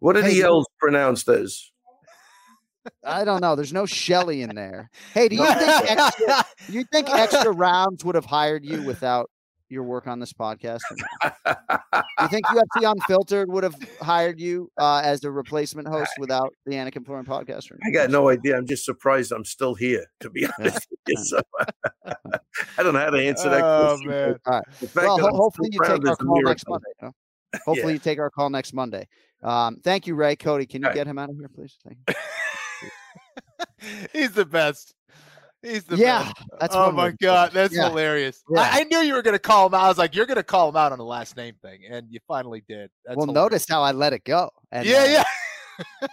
[0.00, 1.70] What are Hey, the L's pronounced as?
[3.04, 3.56] I don't know.
[3.56, 4.90] There's no Shelly in there.
[5.14, 9.30] Hey, do you think extra, do you think extra rounds would have hired you without
[9.74, 10.80] your work on this podcast?
[10.90, 11.52] or no?
[11.92, 16.54] Do you think UFC Unfiltered would have hired you uh, as the replacement host without
[16.64, 17.66] the Anik Florian podcast?
[17.84, 18.56] I got no idea.
[18.56, 21.16] I'm just surprised I'm still here, to be honest with you.
[21.24, 21.40] So,
[22.78, 24.08] I don't know how to answer that Oh, question.
[24.10, 24.36] man.
[24.46, 24.64] All right.
[24.94, 26.70] Well, ho- hopefully you take our call next miracle.
[26.70, 26.92] Monday.
[27.00, 27.10] huh?
[27.66, 29.06] Hopefully you take our call next Monday.
[29.42, 30.36] Um, thank you, Ray.
[30.36, 30.96] Cody, can you All right.
[30.96, 31.76] get him out of here, please?
[31.84, 32.14] Thank you.
[34.12, 34.94] He's the best.
[35.64, 36.34] He's the Yeah, best.
[36.60, 37.88] that's oh my god, that's Yeah.
[37.88, 38.42] hilarious.
[38.50, 38.60] Yeah.
[38.60, 39.82] I, I knew you were gonna call him out.
[39.84, 42.20] I was like, you're gonna call him out on the last name thing, and you
[42.28, 42.90] finally did.
[43.04, 43.34] That's well, hilarious.
[43.52, 44.50] notice how I let it go.
[44.70, 45.24] And, yeah, uh, yeah.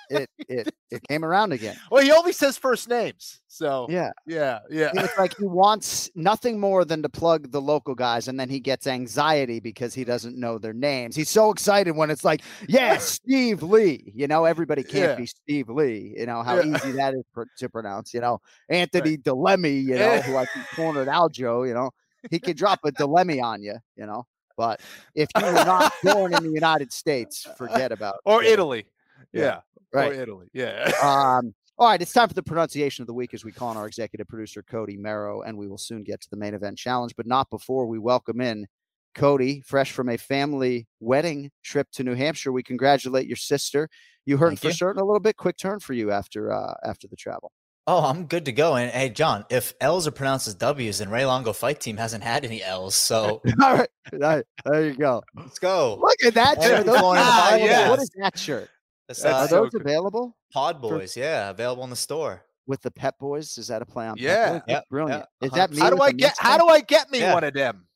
[0.09, 1.76] It, it it came around again.
[1.89, 4.12] Well, he only says first names, so Yeah.
[4.26, 4.91] yeah, yeah.
[4.93, 8.59] It's like he wants nothing more than to plug the local guys, and then he
[8.59, 11.16] gets anxiety because he doesn't know their names.
[11.16, 14.12] He's so excited when it's like, yeah, Steve Lee.
[14.16, 15.16] You know, everybody can't Yeah.
[15.16, 16.14] be Steve Lee.
[16.18, 16.76] You know how Yeah.
[16.76, 18.14] easy that is pr- to pronounce.
[18.14, 19.84] You know, Anthony Delemy.
[19.84, 20.22] You know, Yeah.
[20.24, 21.68] who I think cornered Aljo.
[21.68, 21.91] You know,
[22.30, 23.76] he could drop a Delemy on you.
[23.95, 24.26] You know,
[24.57, 24.82] but
[25.16, 28.86] if you were not born in the United States, forget about or you know, Italy.
[29.34, 29.59] Yeah, Yeah,
[29.93, 30.11] right.
[30.11, 30.47] or Italy.
[30.53, 30.91] Yeah.
[31.03, 33.77] Um, all right, it's time for the pronunciation of the week as we call on
[33.77, 37.15] our executive producer, Cody Merrow, and we will soon get to the main event challenge,
[37.17, 38.67] but not before we welcome in
[39.15, 42.51] Cody, fresh from a family wedding trip to New Hampshire.
[42.51, 43.89] We congratulate your sister.
[44.25, 44.73] You heard Thank for you.
[44.73, 47.51] certain a little bit quick turn for you after uh, after the travel.
[47.88, 48.75] Oh, I'm good to go.
[48.75, 52.23] And hey, Jon, if L's are pronounced as W's, then Ray Longo fight team hasn't
[52.23, 52.93] had any L's.
[52.93, 55.23] So all right, there, there you go.
[55.36, 55.97] let's go.
[55.99, 56.86] Look at that shirt.
[56.86, 57.67] we're Those going to are the available.
[57.75, 57.89] finals.
[57.89, 58.69] What is that shirt?
[59.12, 59.82] That's, That's Are uh, so those good.
[59.82, 61.16] available Pod Boys.
[61.18, 62.43] Yeah, available in the store.
[62.68, 63.57] with the Pet Boys?
[63.57, 64.16] Is that a play on?
[64.16, 64.51] Pet Yeah.
[64.53, 64.62] Boys?
[64.68, 65.26] Yep, brilliant.
[65.41, 65.80] yeah, Is that me?
[65.80, 66.36] how do I get?
[66.39, 67.34] How do I get me Yeah.
[67.34, 67.88] one of them?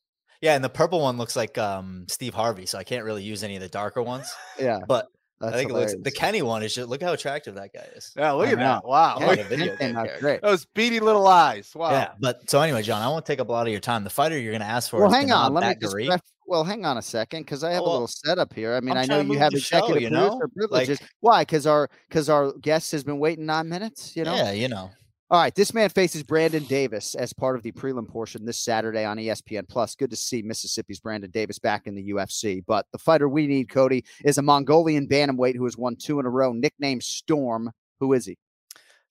[0.42, 3.42] Yeah, and the purple one looks like um, Steve Harvey, so I can't really use
[3.42, 4.30] any of the darker ones.
[4.60, 5.08] Yeah, But
[5.40, 6.10] that's I think it looks the.
[6.10, 8.12] Kenny one is just look how attractive that guy is.
[8.16, 8.84] Yeah, look I at that.
[8.86, 9.18] Wow.
[9.20, 10.20] Yeah, look a at video game came out character.
[10.20, 10.42] great.
[10.42, 11.72] those beady little eyes.
[11.74, 11.90] Wow.
[11.90, 14.02] Yeah, but so anyway, Jon, I won't take up a lot of your time.
[14.04, 15.52] The fighter you're going to ask for Well, is hang on.
[15.54, 15.94] Let me just.
[15.94, 16.08] Bakary.
[16.08, 18.74] ref- well, hang on a second, because I have Oh, a little setup here.
[18.74, 20.40] I mean, I'm I know you have the show, executive you know?
[20.54, 21.00] privileges.
[21.00, 21.42] Like- Why?
[21.42, 24.16] Because our because our guest has been waiting nine minutes.
[24.16, 24.34] You know.
[24.36, 24.90] Yeah, you know.
[25.28, 29.04] All right, this man faces Brandon Davis as part of the prelim portion this Saturday
[29.04, 29.96] on ESPN Plus.
[29.96, 32.62] Good to see Mississippi's Brandon Davis back in the UFC.
[32.64, 36.26] But the fighter we need, Cody, is a Mongolian bantamweight who has won two in
[36.26, 37.72] a row, nicknamed Storm.
[37.98, 38.38] Who is he?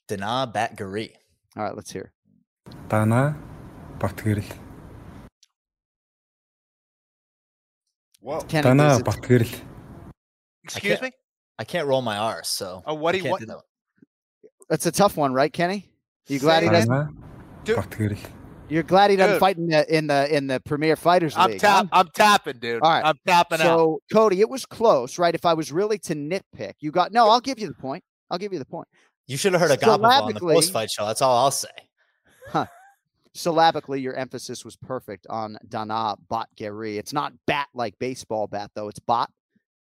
[0.07, 1.11] Dana Batgari.
[1.57, 2.13] All right, let's hear.
[2.87, 3.37] Dana
[3.99, 4.45] Batgari.
[8.21, 8.39] Whoa.
[8.47, 9.53] Dana Batgari.
[10.63, 11.11] Excuse I me.
[11.59, 12.83] I can't roll my R, so.
[12.85, 13.43] Oh, what do you want?
[14.69, 15.89] That's a tough one, right, Kenny?
[16.27, 17.15] You glad he doesn't?
[17.63, 18.17] Dude.
[18.67, 21.51] You're glad he doesn't fight in the in the in the Premier Fighters League.
[21.51, 21.99] I'm, tap- huh?
[21.99, 22.81] I'm tapping, dude.
[22.81, 23.99] All right, I'm tapping so, out.
[24.11, 25.35] Cody, it was close, right?
[25.35, 27.29] If I was really to nitpick, you got no.
[27.29, 28.03] I'll give you the point.
[28.31, 28.87] I'll give you the point.
[29.27, 31.05] You should have heard a goblin on the post fight show.
[31.05, 31.69] That's all I'll say.
[32.49, 32.65] Huh.
[33.33, 36.15] Syllabically, your emphasis was perfect on Dana
[36.55, 38.87] gary It's not bat like baseball bat though.
[38.87, 39.29] It's bot.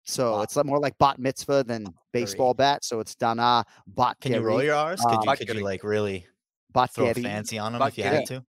[0.04, 0.44] So bot.
[0.44, 2.84] it's more like bot mitzvah than baseball bat.
[2.84, 4.20] So it's Dana Bot.
[4.20, 5.00] Can you roll your R's?
[5.00, 6.26] Could, uh, you, could you like really?
[6.74, 7.22] Throw Batgeri.
[7.22, 8.10] fancy on them if you Batgeri.
[8.10, 8.44] had to?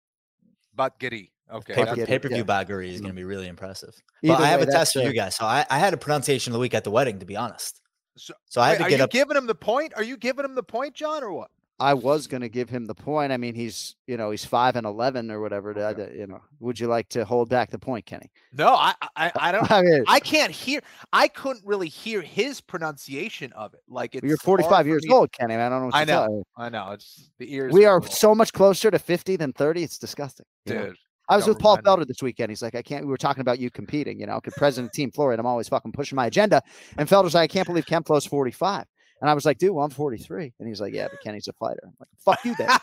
[0.75, 1.31] But giddy.
[1.51, 1.75] Okay.
[1.75, 2.43] Paper that's- pay per view yeah.
[2.43, 3.15] Batgari is going to mm-hmm.
[3.17, 3.93] be really impressive.
[4.23, 5.35] Either but I have a test for you guys.
[5.35, 7.81] So I, I had a pronunciation of the week at the wedding, to be honest.
[8.17, 9.11] So, So I had wait, to are get you up.
[9.11, 9.93] giving him the point?
[9.95, 11.51] Are you giving him the point, Jon, or what?
[11.79, 13.33] I was going to give him the point.
[13.33, 15.77] I mean, he's you know he's five and eleven or whatever.
[15.77, 16.17] Okay.
[16.17, 18.31] You know, would you like to hold back the point, Kenny?
[18.53, 19.69] No, I, I, I don't.
[19.69, 20.81] I mean, I can't hear.
[21.11, 23.81] I couldn't really hear his pronunciation of it.
[23.89, 24.25] Like it's.
[24.25, 25.55] you're 45 years me- old, Kenny.
[25.55, 25.85] I don't know.
[25.87, 26.33] What I to tell know.
[26.37, 26.43] you.
[26.55, 26.91] I know.
[26.91, 27.73] It's the ears.
[27.73, 29.83] We are so much closer to 50 than 30.
[29.83, 30.45] It's disgusting.
[30.65, 30.85] you know?
[30.87, 30.95] dude.
[31.27, 31.81] I was with Paul me.
[31.81, 32.51] Felder this weekend.
[32.51, 33.03] He's like, I can't.
[33.03, 35.67] We were talking about you competing, you know, because president of Team Florida, I'm always
[35.67, 36.61] fucking pushing my agenda.
[36.97, 38.85] And Felder's like, I can't believe Ken Flo's 45.
[39.21, 40.53] And I was like, dude, well, I'm 43.
[40.59, 41.79] And he's like, yeah, but Kenny's a fighter.
[41.83, 42.69] I'm like, fuck you then.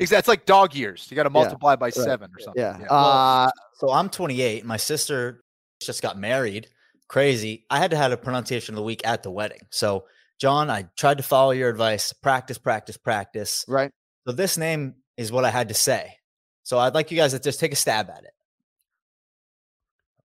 [0.00, 0.18] Exactly.
[0.18, 1.06] It's like dog years.
[1.10, 2.62] You got to multiply by seven or something.
[2.62, 2.78] Yeah.
[2.80, 2.86] Yeah.
[2.86, 4.64] Uh, So I'm 28.
[4.64, 5.42] My sister
[5.82, 6.68] just got married.
[7.06, 7.66] Crazy.
[7.68, 9.60] I had to have a pronunciation of the week at the wedding.
[9.70, 10.06] So
[10.40, 12.14] Jon, I tried to follow your advice.
[12.14, 13.64] Practice, practice, practice.
[13.68, 13.90] Right.
[14.26, 16.14] So this name is what I had to say.
[16.62, 18.30] So I'd like you guys to just take a stab at it.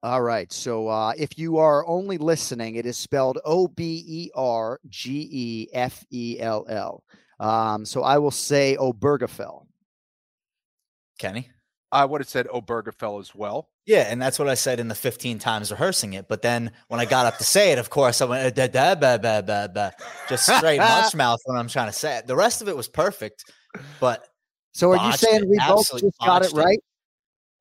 [0.02, 0.50] All right.
[0.52, 5.28] So uh, if you are only listening, it is spelled O B E R G
[5.30, 7.04] E F E L L.
[7.38, 9.66] Um, so I will say Obergefell.
[11.18, 11.50] Kenny?
[11.92, 13.68] I would have said Obergefell as well.
[13.84, 16.28] Yeah, and that's what I said in the 15 times rehearsing it.
[16.28, 18.94] But then when I got up to say it, of course, I went da, da,
[18.94, 19.92] ba, ba, ba, ba,
[20.28, 22.26] just straight mush mouth when I'm trying to say it.
[22.26, 23.44] The rest of it was perfect,
[23.98, 24.28] but
[24.72, 26.84] So are you saying it, we both absolutely just got it botched it.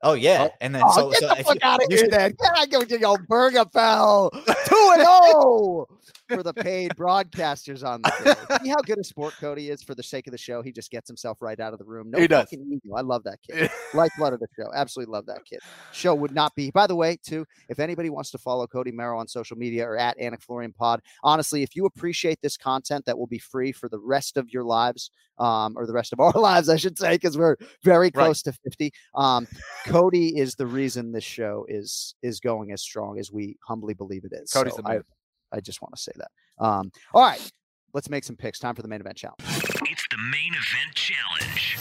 [0.02, 1.98] Oh yeah, oh, and then Oh, so, get so the fuck you- out of here
[2.00, 2.32] should- then.
[2.40, 4.32] Get out of here, Obergefell.
[4.32, 5.88] Two and oh
[6.30, 8.60] for the paid broadcasters on the.
[8.64, 10.62] See how good a sport Cody is for the sake of the show.
[10.62, 12.10] He just gets himself right out of the room.
[12.12, 12.52] No He does.
[12.54, 12.96] ego.
[12.96, 13.70] I love that kid.
[13.94, 14.72] Lifeblood of the show.
[14.74, 15.60] Absolutely love that kid.
[15.92, 16.72] Show would not be.
[16.72, 19.98] By the way, too, if anybody wants to follow Cody Merrow on social media or
[19.98, 23.90] at Anik Florian Pod, honestly, if you appreciate this content that will be free for
[23.90, 27.12] the rest of your lives, um, or the rest of our lives, I should say,
[27.12, 28.92] because we're very close to 50.
[29.16, 29.48] Um,
[29.86, 34.26] Cody is the reason this show is is going as strong as we humbly believe
[34.26, 34.52] it is.
[34.52, 35.04] Cody's So the man.
[35.52, 36.32] I just want to say that.
[36.64, 37.52] Um, all right,
[37.94, 38.60] let's make some picks.
[38.60, 39.40] Time for the main event challenge.
[39.42, 41.78] It's the main event challenge.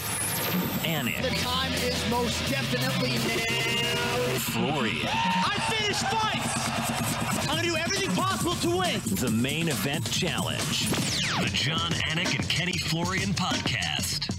[0.83, 4.39] Anik, The time is most definitely now.
[4.39, 7.47] Florian, I finished fights.
[7.49, 8.99] I'm gonna do everything possible to win.
[9.15, 10.89] the main event challenge.
[10.89, 14.38] The Jon Anik and Kenny Florian podcast.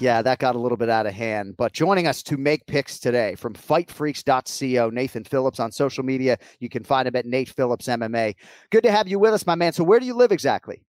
[0.00, 1.56] Yeah, that got a little bit out of hand.
[1.58, 6.38] But joining us to make picks today from fightfreaks.co, Nathan Phillips on social media.
[6.58, 8.34] You can find him at Nate Phillips MMA.
[8.70, 9.74] Good to have you with us, my man.
[9.74, 10.82] So, where do you live exactly?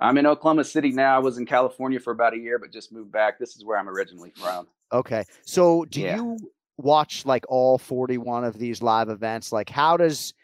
[0.00, 1.16] I'm in Oklahoma City now.
[1.16, 3.38] I was in California for about a year, but just moved back.
[3.38, 4.66] This is where I'm originally from.
[4.92, 5.24] Okay.
[5.46, 6.16] So, do Yeah.
[6.16, 6.36] you
[6.76, 9.50] watch like all 41 of these live events?
[9.50, 10.34] Like, how does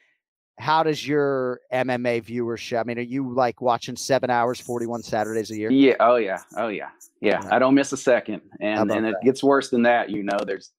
[0.59, 2.81] how does your MMA viewership?
[2.81, 5.71] I mean, are you like watching seven hours, 41 Saturdays a year?
[5.71, 5.95] Yeah.
[6.01, 6.43] Oh yeah.
[6.57, 6.89] Oh yeah.
[7.21, 7.47] Yeah.
[7.51, 8.43] I don't miss a second.
[8.61, 9.25] And and it that?
[9.25, 10.11] gets worse than that.
[10.11, 10.73] You know, there's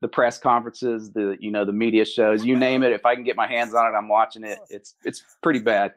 [0.00, 2.92] the press conferences, the you know the media shows, you name it.
[2.92, 4.58] If I can get my hands on it, I'm watching it.
[4.70, 5.94] It's it's pretty bad.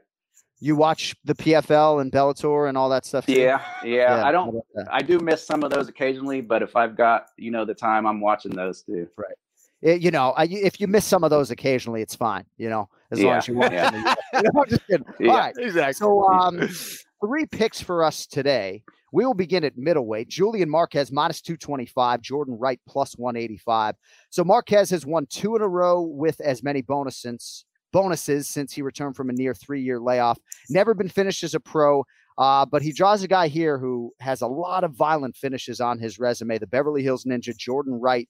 [0.62, 3.34] You watch the PFL and Bellator and all that stuff too?
[3.34, 3.62] Yeah.
[3.84, 4.18] Yeah.
[4.18, 4.58] Yeah, I don't.
[4.92, 8.06] I do miss some of those occasionally, but if I've got you know the time,
[8.06, 9.08] I'm watching those too.
[9.16, 9.36] Right.
[9.84, 12.46] Eh, you know, I, if you miss some of those occasionally, it's fine.
[12.58, 13.92] You know, as long as you watch yeah.
[13.92, 14.16] them.
[14.34, 15.06] You know, I'm just kidding.
[15.20, 15.56] Yeah, All right.
[15.58, 15.94] Exactly.
[15.94, 16.70] So, um,
[17.26, 18.84] three picks for us today.
[19.12, 20.30] We will begin at middleweight.
[20.30, 23.96] Julian Marquez minus 225, Jordan Wright plus 185.
[24.30, 28.72] So Marquez has won two in a row with as many bonus since, bonuses since
[28.72, 30.38] he returned from a near three year layoff.
[30.70, 32.06] Never been finished as a pro,
[32.38, 35.98] uh, but he draws a guy here who has a lot of violent finishes on
[35.98, 36.60] his resume.
[36.60, 38.30] The Beverly Hills Ninja, Jordan Wright,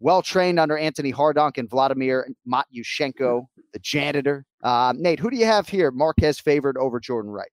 [0.00, 4.44] well trained under Anthony Hardonk and Vladimir Matyushenko, the janitor.
[4.62, 5.90] Uh, Nate, who do you have here?
[5.90, 7.50] Marquez favored over Jordan Wright.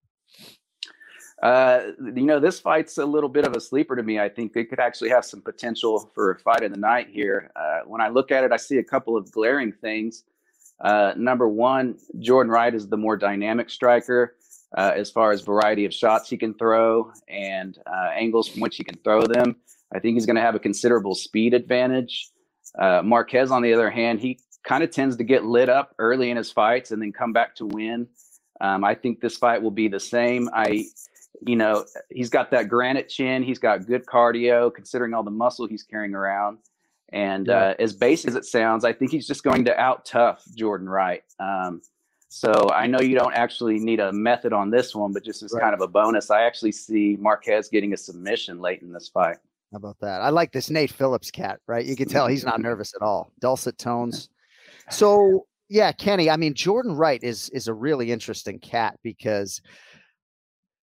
[1.42, 4.18] Uh, you know, this fight's a little bit of a sleeper to me.
[4.18, 7.50] I think it could actually have some potential for a fight of the night here.
[7.54, 10.24] Uh, when I look at it, I see a couple of glaring things.
[10.80, 14.36] Uh, number one, Jordan Wright is the more dynamic striker
[14.76, 18.76] uh, as far as variety of shots he can throw and uh, angles from which
[18.76, 19.56] he can throw them.
[19.94, 22.30] I think he's going to have a considerable speed advantage.
[22.78, 26.30] Uh, Marquez, on the other hand, he kind of tends to get lit up early
[26.30, 28.06] in his fights and then come back to win.
[28.60, 30.48] Um, I think this fight will be the same.
[30.52, 30.84] I,
[31.46, 33.42] you know, he's got that granite chin.
[33.42, 36.58] He's got good cardio, considering all the muscle he's carrying around.
[37.10, 40.44] And uh, as base as it sounds, I think he's just going to out tough
[40.56, 41.22] Jordan Wright.
[41.38, 41.80] Um,
[42.28, 45.52] so I know you don't actually need a method on this one, but just as
[45.52, 49.36] kind of a bonus, I actually see Marquez getting a submission late in this fight.
[49.72, 50.22] How about that?
[50.22, 51.84] I like this Nate Phillips cat, right?
[51.84, 53.32] You can tell he's not nervous at all.
[53.40, 54.28] Dulcet tones.
[54.90, 56.30] So yeah, Kenny.
[56.30, 59.60] I mean, Jordan Wright is is a really interesting cat because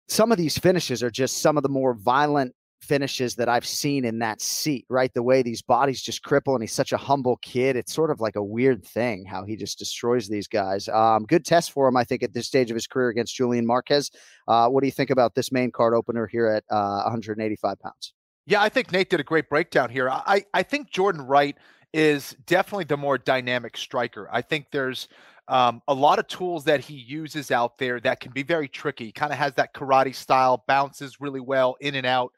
[0.08, 4.04] some of these finishes are just some of the more violent finishes that I've seen
[4.04, 5.12] in that seat, right?
[5.12, 7.74] The way these bodies just cripple, and he's such a humble kid.
[7.74, 10.88] It's sort of like a weird thing how he just destroys these guys.
[10.88, 13.66] Um, good test for him, I think, at this stage of his career against Julian
[13.66, 14.10] Marquez.
[14.46, 18.12] Uh, what do you think about this main card opener here at uh, 185 pounds?
[18.46, 20.08] Yeah, I think Nate did a great breakdown here.
[20.08, 21.56] I, I think Jordan Wright
[21.92, 24.28] is definitely the more dynamic striker.
[24.30, 25.08] I think there's
[25.48, 29.10] um, a lot of tools that he uses out there that can be very tricky.
[29.10, 32.32] Kind of has that karate style, bounces really well in and out.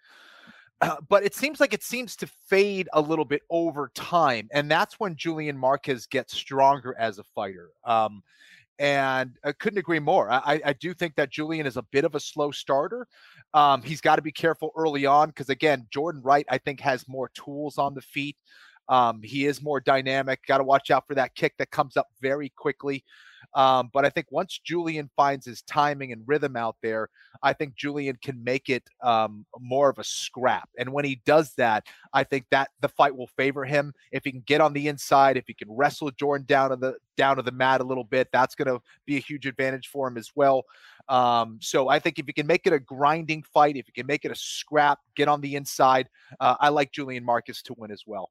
[0.81, 4.49] Uh, but it seems like it seems to fade a little bit over time.
[4.53, 7.71] And that's when Julian Marquez gets stronger as a fighter.
[7.85, 8.23] Um,
[8.79, 10.31] and I couldn't agree more.
[10.31, 13.07] I, I do think that Julian is a bit of a slow starter.
[13.55, 17.09] Um, he's got to be careful early on because, again, Jordan Wright, I think, has
[17.09, 18.37] more tools on the feet.
[18.89, 20.41] Um, he is more dynamic.
[20.47, 23.05] Got to watch out for that kick that comes up very quickly.
[23.55, 27.09] Um, but I think once Julian finds his timing and rhythm out there,
[27.43, 30.69] I think Julian can make it um, more of a scrap.
[30.79, 33.93] And when he does that, I think that the fight will favor him.
[34.13, 36.97] If he can get on the inside, if he can wrestle Jordan down to the
[37.17, 40.07] down to the mat a little bit, that's going to be a huge advantage for
[40.09, 40.65] him as well.
[41.09, 44.07] Um, so I think if you can make it a grinding fight, if you can
[44.07, 47.91] make it a scrap, get on the inside, uh, I like Julian Marquez to win
[47.91, 48.31] as well.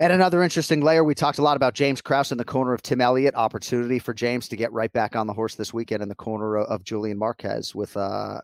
[0.00, 2.82] And another interesting layer, we talked a lot about James Krause in the corner of
[2.82, 3.34] Tim Elliott.
[3.34, 6.56] Opportunity for James to get right back on the horse this weekend in the corner
[6.56, 8.40] of Julian Marquez with uh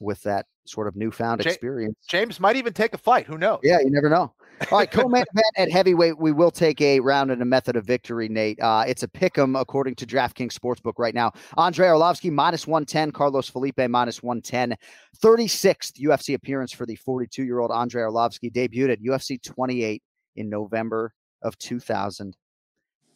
[0.00, 1.96] with that sort of newfound experience.
[2.08, 3.26] James might even take a fight.
[3.26, 3.60] Who knows?
[3.62, 4.32] Yeah, you never know.
[4.70, 6.18] All right, co-main event at heavyweight.
[6.18, 8.60] We will take a round and a method of victory, Nate.
[8.60, 11.32] Uh, it's a pick 'em according to DraftKings Sportsbook right now.
[11.58, 14.74] Andrei Arlovsky minus 110, Carlos Felipe minus 110.
[15.22, 20.02] 36th UFC appearance for the 42-year-old Andrei Arlovsky debuted at UFC 28
[20.36, 21.12] in November
[21.42, 22.36] of 2000.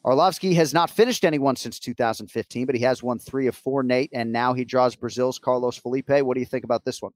[0.04, 4.10] Arlovsky has not finished anyone since 2015, but he has won three of four, Nate,
[4.12, 6.08] and now he draws Brazil's Carlos Felipe.
[6.08, 7.12] What do you think about this one?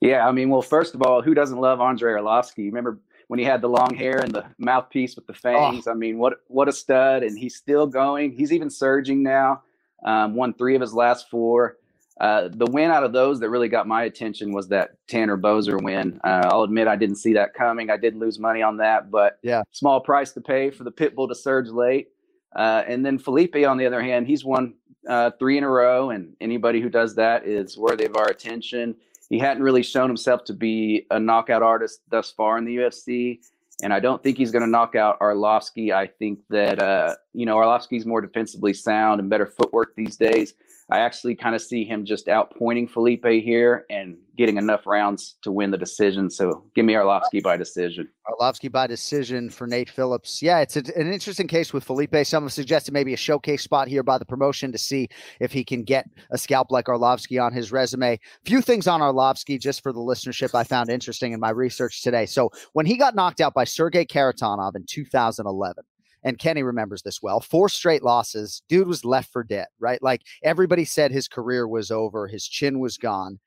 [0.00, 2.66] Yeah, I mean, well, first of all, who doesn't love Andrei Arlovsky?
[2.66, 5.86] Remember when he had the long hair and the mouthpiece with the fangs?
[5.86, 7.22] I mean, what what a stud!
[7.22, 8.32] And he's still going.
[8.32, 9.62] He's even surging now.
[10.04, 11.78] Um, won three of his last four.
[12.20, 15.82] Uh, the win out of those that really got my attention was that Tanner Boser
[15.82, 16.18] win.
[16.24, 17.90] Uh, I'll admit I didn't see that coming.
[17.90, 21.28] I did lose money on that, but yeah, small price to pay for the Pitbull
[21.28, 22.08] to surge late.
[22.54, 24.74] Uh, and then Felipe, on the other hand, he's won
[25.06, 28.96] uh, three in a row, and anybody who does that is worthy of our attention.
[29.28, 33.40] He hadn't really shown himself to be a knockout artist thus far in the UFC,
[33.82, 35.92] and I don't think he's going to knock out Arlovsky.
[35.92, 40.54] I think that uh, you know Arlovsky's more defensively sound and better footwork these days.
[40.88, 45.50] I actually kind of see him just outpointing Felipe here and getting enough rounds to
[45.50, 46.30] win the decision.
[46.30, 48.08] So give me Arlovsky by decision.
[48.28, 50.40] Arlovsky by decision for Nate Phillips.
[50.42, 52.14] Yeah, it's a, an interesting case with Felipe.
[52.24, 55.08] Some have suggested maybe a showcase spot here by the promotion to see
[55.40, 58.20] if he can get a scalp like Arlovsky on his resume.
[58.44, 62.26] Few things on Arlovsky, just for the listenership, I found interesting in my research today.
[62.26, 65.82] So when he got knocked out by Sergey Kharitonov in 2011,
[66.26, 67.40] and Kenny remembers this well.
[67.40, 68.60] Four straight losses.
[68.68, 70.02] Dude was left for dead, right?
[70.02, 73.38] Like everybody said his career was over, his chin was gone.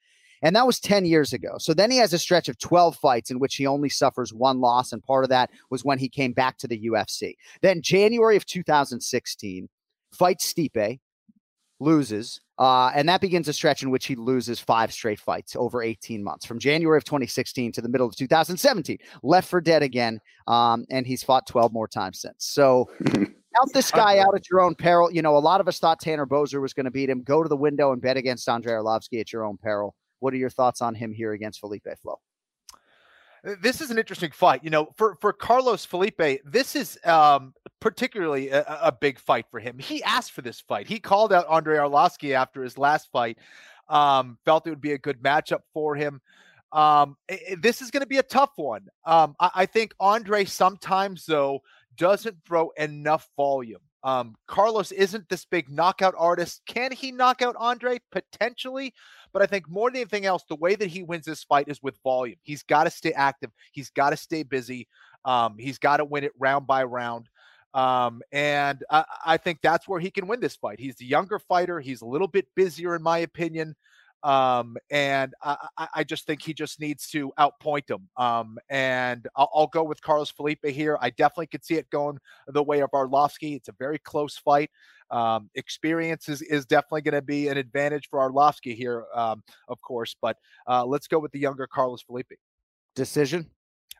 [0.41, 1.57] And that was 10 years ago.
[1.57, 4.61] So then he has a stretch of 12 fights in which he only suffers one
[4.61, 4.93] loss.
[4.93, 7.33] And part of that was when he came back to the UFC.
[7.61, 9.67] Then January of 2016,
[10.13, 10.99] fights Stipe,
[11.79, 12.41] loses.
[12.57, 16.21] Uh, and that begins a stretch in which he loses five straight fights over 18
[16.21, 18.97] months from January of 2016 to the middle of 2017.
[19.23, 20.19] Left for dead again.
[20.47, 22.35] Um, and he's fought 12 more times since.
[22.39, 25.11] So count this guy out at your own peril.
[25.11, 27.21] You know, a lot of us thought Tanner Boser was going to beat him.
[27.21, 29.95] Go to the window and bet against Andrei Arlovsky at your own peril.
[30.19, 32.19] What are your thoughts on him here against Felipe Flo?
[33.61, 34.65] This is an interesting fight.
[34.65, 39.59] You know, for for Carlos Felipe, this is um, particularly a, a big fight for
[39.59, 39.79] him.
[39.79, 40.87] He asked for this fight.
[40.87, 43.37] He called out Andrei Arlovsky after his last fight.
[43.87, 46.21] Um, felt it would be a good matchup for him.
[46.71, 48.87] Um, i- i- this is going to be a tough one.
[49.05, 51.61] Um, I, I think Andrei sometimes though
[51.97, 53.81] doesn't throw enough volume.
[54.03, 56.61] Um, Carlos isn't this big knockout artist.
[56.67, 57.99] Can he knock out Andrei?
[58.11, 58.93] Potentially.
[59.33, 61.83] But I think more than anything else, the way that he wins this fight is
[61.83, 62.37] with volume.
[62.43, 63.51] He's got to stay active.
[63.73, 64.87] He's got to stay busy.
[65.25, 67.27] Um, he's got to win it round by round.
[67.73, 70.79] Um, and I, I think that's where he can win this fight.
[70.79, 71.79] He's the younger fighter.
[71.79, 73.75] He's a little bit busier, in my opinion.
[74.21, 75.55] Um, and I,
[75.95, 78.09] I- just think he just needs to outpoint him.
[78.17, 80.97] Um, and I'll, I'll go with Carlos Felipe here.
[80.99, 82.17] I definitely could see it going
[82.47, 83.55] the way of Arlovsky.
[83.55, 84.71] It's a very close fight.
[85.11, 89.81] Um, experience is, is definitely going to be an advantage for Arlovsky here, um, of
[89.81, 90.15] course.
[90.21, 90.35] But
[90.67, 92.31] uh, let's go with the younger Carlos Felipe.
[92.95, 93.49] Decision?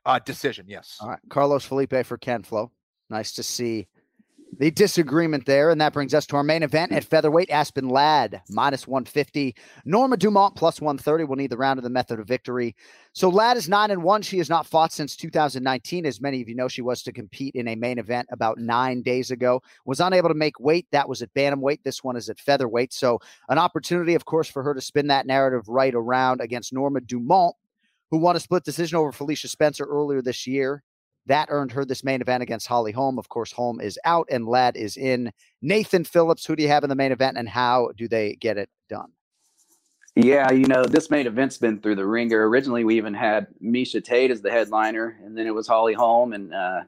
[0.05, 0.97] Uh, decision, yes.
[0.99, 1.19] All right.
[1.29, 2.71] Carlos Felipe for Ken Flo.
[3.09, 3.87] Nice to see
[4.57, 5.69] the disagreement there.
[5.69, 7.49] And that brings us to our main event at featherweight.
[7.49, 9.55] Aspen Ladd minus 150.
[9.85, 12.75] Norma Dumont plus 130 We'll need the round of the method of victory.
[13.13, 14.21] So Ladd is 9 and 1.
[14.21, 16.05] She has not fought since 2019.
[16.05, 19.01] As many of you know, she was to compete in a main event about nine
[19.01, 19.61] days ago.
[19.85, 20.87] Was unable to make weight.
[20.91, 21.83] That was at bantamweight.
[21.83, 22.93] This one is at featherweight.
[22.93, 27.01] So an opportunity, of course, for her to spin that narrative right around against Norma
[27.01, 27.55] Dumont,
[28.11, 30.83] who won a split decision over Felicia Spencer earlier this year.
[31.25, 33.19] That earned her this main event against Holly Holm.
[33.19, 35.31] Of course, Holm is out and Ladd is in.
[35.61, 38.57] Nathan Phillips, who do you have in the main event and how do they get
[38.57, 39.11] it done?
[40.15, 42.47] Yeah, you know, this main event's been through the ringer.
[42.49, 46.33] Originally, we even had Miesha Tate as the headliner, and then it was Holly Holm,
[46.33, 46.81] and uh,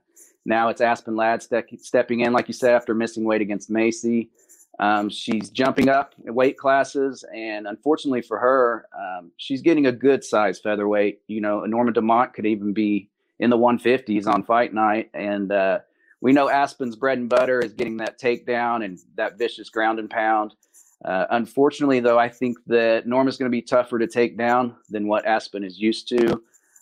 [0.46, 4.32] now it's Aspen Ladd ste- stepping in, like you said, after missing weight against Macy.
[4.80, 10.24] Um, she's jumping up weight classes, and unfortunately for her, um, she's getting a good
[10.24, 11.22] size featherweight.
[11.28, 13.11] You know, Norma Dumont could even be
[13.42, 15.80] in the 150s on fight night, and uh,
[16.22, 20.10] we know Aspen's bread and butter is getting that takedown and that vicious ground and
[20.10, 20.54] pound.
[21.04, 25.08] Uh, unfortunately, though, I think that Norma's going to be tougher to take down than
[25.08, 26.42] what Aspen is used to.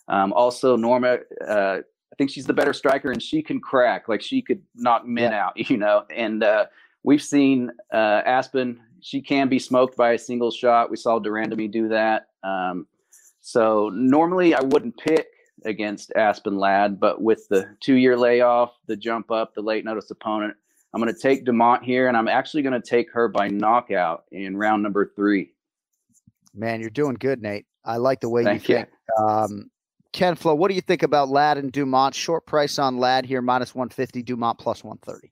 [0.10, 4.22] Um, also, Norma, uh, I think she's the better striker and she can crack, like
[4.22, 5.46] she could knock men Yeah.
[5.46, 6.04] out, you know.
[6.14, 6.66] And uh,
[7.04, 10.92] we've seen uh, Aspen, she can be smoked by a single shot.
[10.92, 12.28] We saw de Randamie do that.
[12.44, 12.88] Um,
[13.40, 15.28] so normally I wouldn't pick
[15.66, 20.12] against Aspen Ladd, but with the two year layoff, the jump up, the late notice
[20.12, 20.56] opponent,
[20.94, 24.24] I'm going to take Dumont here, and I'm actually going to take her by knockout
[24.32, 25.54] in round number three.
[26.54, 27.66] Man, you're doing good, Nate.
[27.86, 28.82] I like the way Thank you you.
[28.82, 28.90] think.
[29.20, 29.72] Um,
[30.12, 32.16] Ken Flo, what do you think about Ladd and Dumont?
[32.16, 35.32] Short price on Ladd here, minus 150, Dumont plus 130.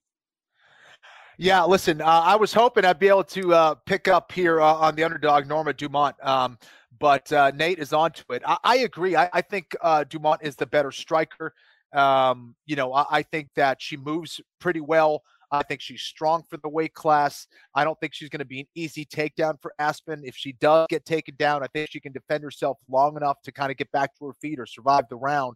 [1.39, 4.73] Yeah, listen, uh, I was hoping I'd be able to uh, pick up here uh,
[4.73, 6.57] on the underdog, Norma Dumont, um,
[6.99, 8.41] but uh, Nate is onto it.
[8.45, 9.15] I, I agree.
[9.15, 11.53] I, I think uh, Dumont is the better striker.
[11.93, 15.23] Um, you know, I, I think that she moves pretty well.
[15.51, 17.47] I think she's strong for the weight class.
[17.73, 20.23] I don't think she's going to be an easy takedown for Aspen.
[20.25, 23.51] If she does get taken down, I think she can defend herself long enough to
[23.51, 25.55] kind of get back to her feet or survive the round.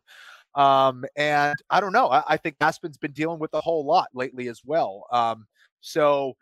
[0.56, 2.10] Um, and I don't know.
[2.10, 5.06] I, think Aspen's been dealing with a whole lot lately as well.
[5.12, 5.46] Um,
[5.80, 6.36] so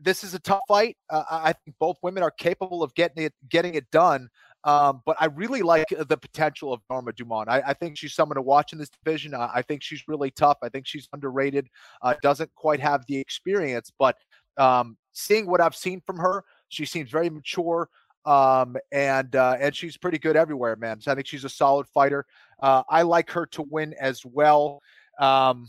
[0.00, 0.96] this is a tough fight.
[1.10, 4.28] Uh, I think both women are capable of getting it getting it done.
[4.64, 7.48] Um, but I really like the potential of Norma Dumont.
[7.48, 9.34] I, I think she's someone to watch in this division.
[9.34, 10.58] I, I think she's really tough.
[10.62, 11.68] I think she's underrated.
[12.02, 14.16] Uh, doesn't quite have the experience, but
[14.56, 17.88] um, seeing what I've seen from her, she seems very mature.
[18.24, 21.00] Um, and uh, and she's pretty good everywhere, man.
[21.00, 22.26] So I think she's a solid fighter.
[22.60, 24.80] Uh, I like her to win as well.
[25.18, 25.66] Um,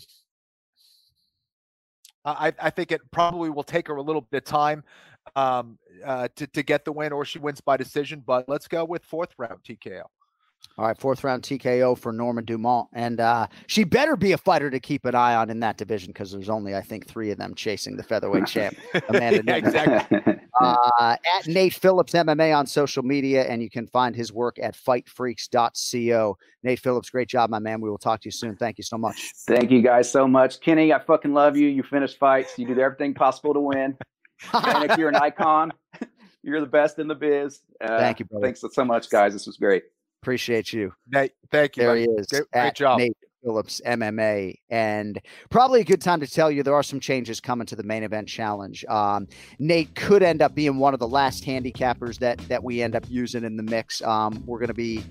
[2.26, 4.84] I, I think it probably will take her a little bit of time
[5.36, 8.24] um, uh, to, to get the win, or she wins by decision.
[8.26, 10.04] But let's go with fourth round TKO.
[10.80, 12.88] All right, fourth round TKO for Norma Dumont.
[12.94, 16.12] And uh, she better be a fighter to keep an eye on in that division
[16.12, 18.78] because there's only, I think, three of them chasing the featherweight champ,
[19.10, 20.18] Amanda Yeah, exactly.
[20.62, 24.74] uh, at Nate Phillips MMA on social media, and you can find his work at
[24.74, 26.38] fightfreaks.co.
[26.64, 27.82] Nate Phillips, great job, my man.
[27.82, 28.56] We will talk to you soon.
[28.56, 29.32] Thank you so much.
[29.48, 30.62] Thank you guys so much.
[30.62, 31.68] Kenny, I fucking love you.
[31.68, 32.58] You finish fights.
[32.58, 33.98] You do everything possible to win.
[34.40, 35.74] Panic, you're an icon.
[36.42, 37.60] You're the best in the biz.
[37.82, 38.46] Uh, Thank you, brother.
[38.46, 39.34] Thanks so much, guys.
[39.34, 39.84] This was great.
[40.22, 40.94] Appreciate you.
[41.08, 41.84] Nate, thank you.
[41.84, 42.02] There buddy.
[42.02, 42.28] he is.
[42.28, 43.00] Great, great at job.
[43.00, 44.56] Nate Phillips MMA.
[44.70, 45.20] And
[45.50, 48.04] probably a good time to tell you there are some changes coming to the main
[48.04, 48.86] event challenge.
[48.86, 49.28] Um,
[49.60, 53.06] Nate could end up being one of the last handicappers that that we end up
[53.10, 54.02] using in the mix.
[54.02, 55.04] Um, we're going to be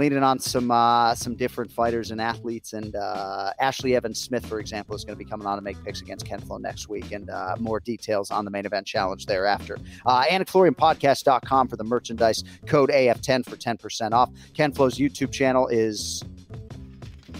[0.00, 2.72] leaning on some uh, some different fighters and athletes.
[2.72, 5.82] And uh, Ashley Evans Smith, for example, is going to be coming on to make
[5.84, 7.12] picks against Ken Flo next week.
[7.12, 9.78] And uh, more details on the main event challenge thereafter.
[10.06, 12.42] Uh, AnikFlorianPodcast.com for the merchandise.
[12.66, 14.30] Code AF10 for 10% off.
[14.54, 16.24] Ken Flo's YouTube channel is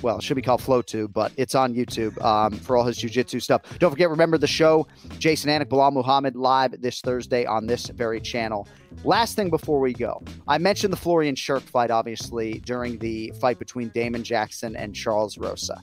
[0.02, 3.43] well, it should be called FlowTube, but it's on YouTube um, for all his jujitsu
[3.43, 3.62] stuff.
[3.78, 4.86] Don't forget, remember the show,
[5.18, 8.66] Jason Anik, Belal Muhammad, live this Thursday on this very channel.
[9.05, 13.59] Last thing before we go, I mentioned the Florian Sherk fight, obviously, during the fight
[13.59, 15.82] between Damon Jackson and Charles Rosa.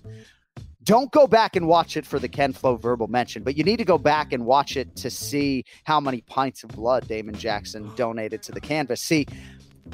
[0.84, 3.76] Don't go back and watch it for the Ken Flo verbal mention, but you need
[3.76, 7.92] to go back and watch it to see how many pints of blood Damon Jackson
[7.98, 9.02] donated to the canvas.
[9.02, 9.28] See,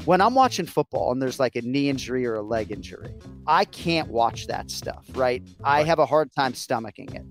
[0.06, 3.14] when I'm watching football and there's like a knee injury or a leg injury,
[3.48, 5.42] I can't watch that stuff, right?
[5.64, 7.24] I have a hard time stomaching it.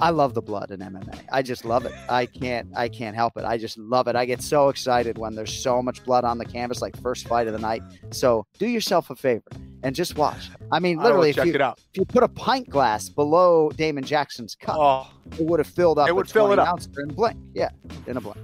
[0.00, 1.20] I love the blood in MMA.
[1.30, 1.92] I just love it.
[2.08, 3.44] I can't I can't help it.
[3.44, 4.16] I just love it.
[4.16, 7.46] I get so excited when there's so much blood on the canvas like first fight
[7.46, 7.82] of the night.
[8.10, 9.42] So, do yourself a favor
[9.82, 10.48] and just watch.
[10.72, 11.80] I mean, I literally if check you, it out.
[11.92, 15.98] if you put a pint glass below Damon Jackson's cup, Oh, it would have filled
[15.98, 16.08] up.
[16.08, 16.80] It would fill it up.
[16.98, 17.38] in a blink.
[17.54, 17.68] Yeah,
[18.06, 18.38] in a blink.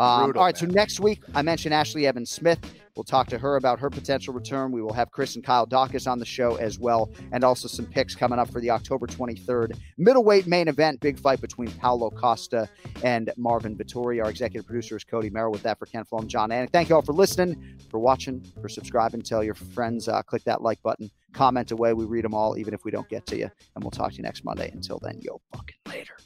[0.00, 2.58] Um, Brutal, all right, so next week I mentioned Ashley Evans Smith.
[2.96, 4.72] We'll talk to her about her potential return.
[4.72, 7.84] We will have Chris and Kyle Daukaus on the show as well, and also some
[7.84, 11.00] picks coming up for the October 23rd middleweight main event.
[11.00, 12.66] Big fight between Paulo Costa
[13.04, 14.22] and Marvin Vettori.
[14.24, 15.50] Our executive producer is Cody Merrow.
[15.50, 16.72] With that, for Ken Flo, I'm Jon Anik.
[16.72, 19.20] Thank you all for listening, for watching, for subscribing.
[19.20, 21.92] Tell your friends, uh, click that like button, comment away.
[21.92, 23.50] We read them all, even if we don't get to you.
[23.74, 24.70] And we'll talk to you next Monday.
[24.70, 26.16] Until then, yo fucking later.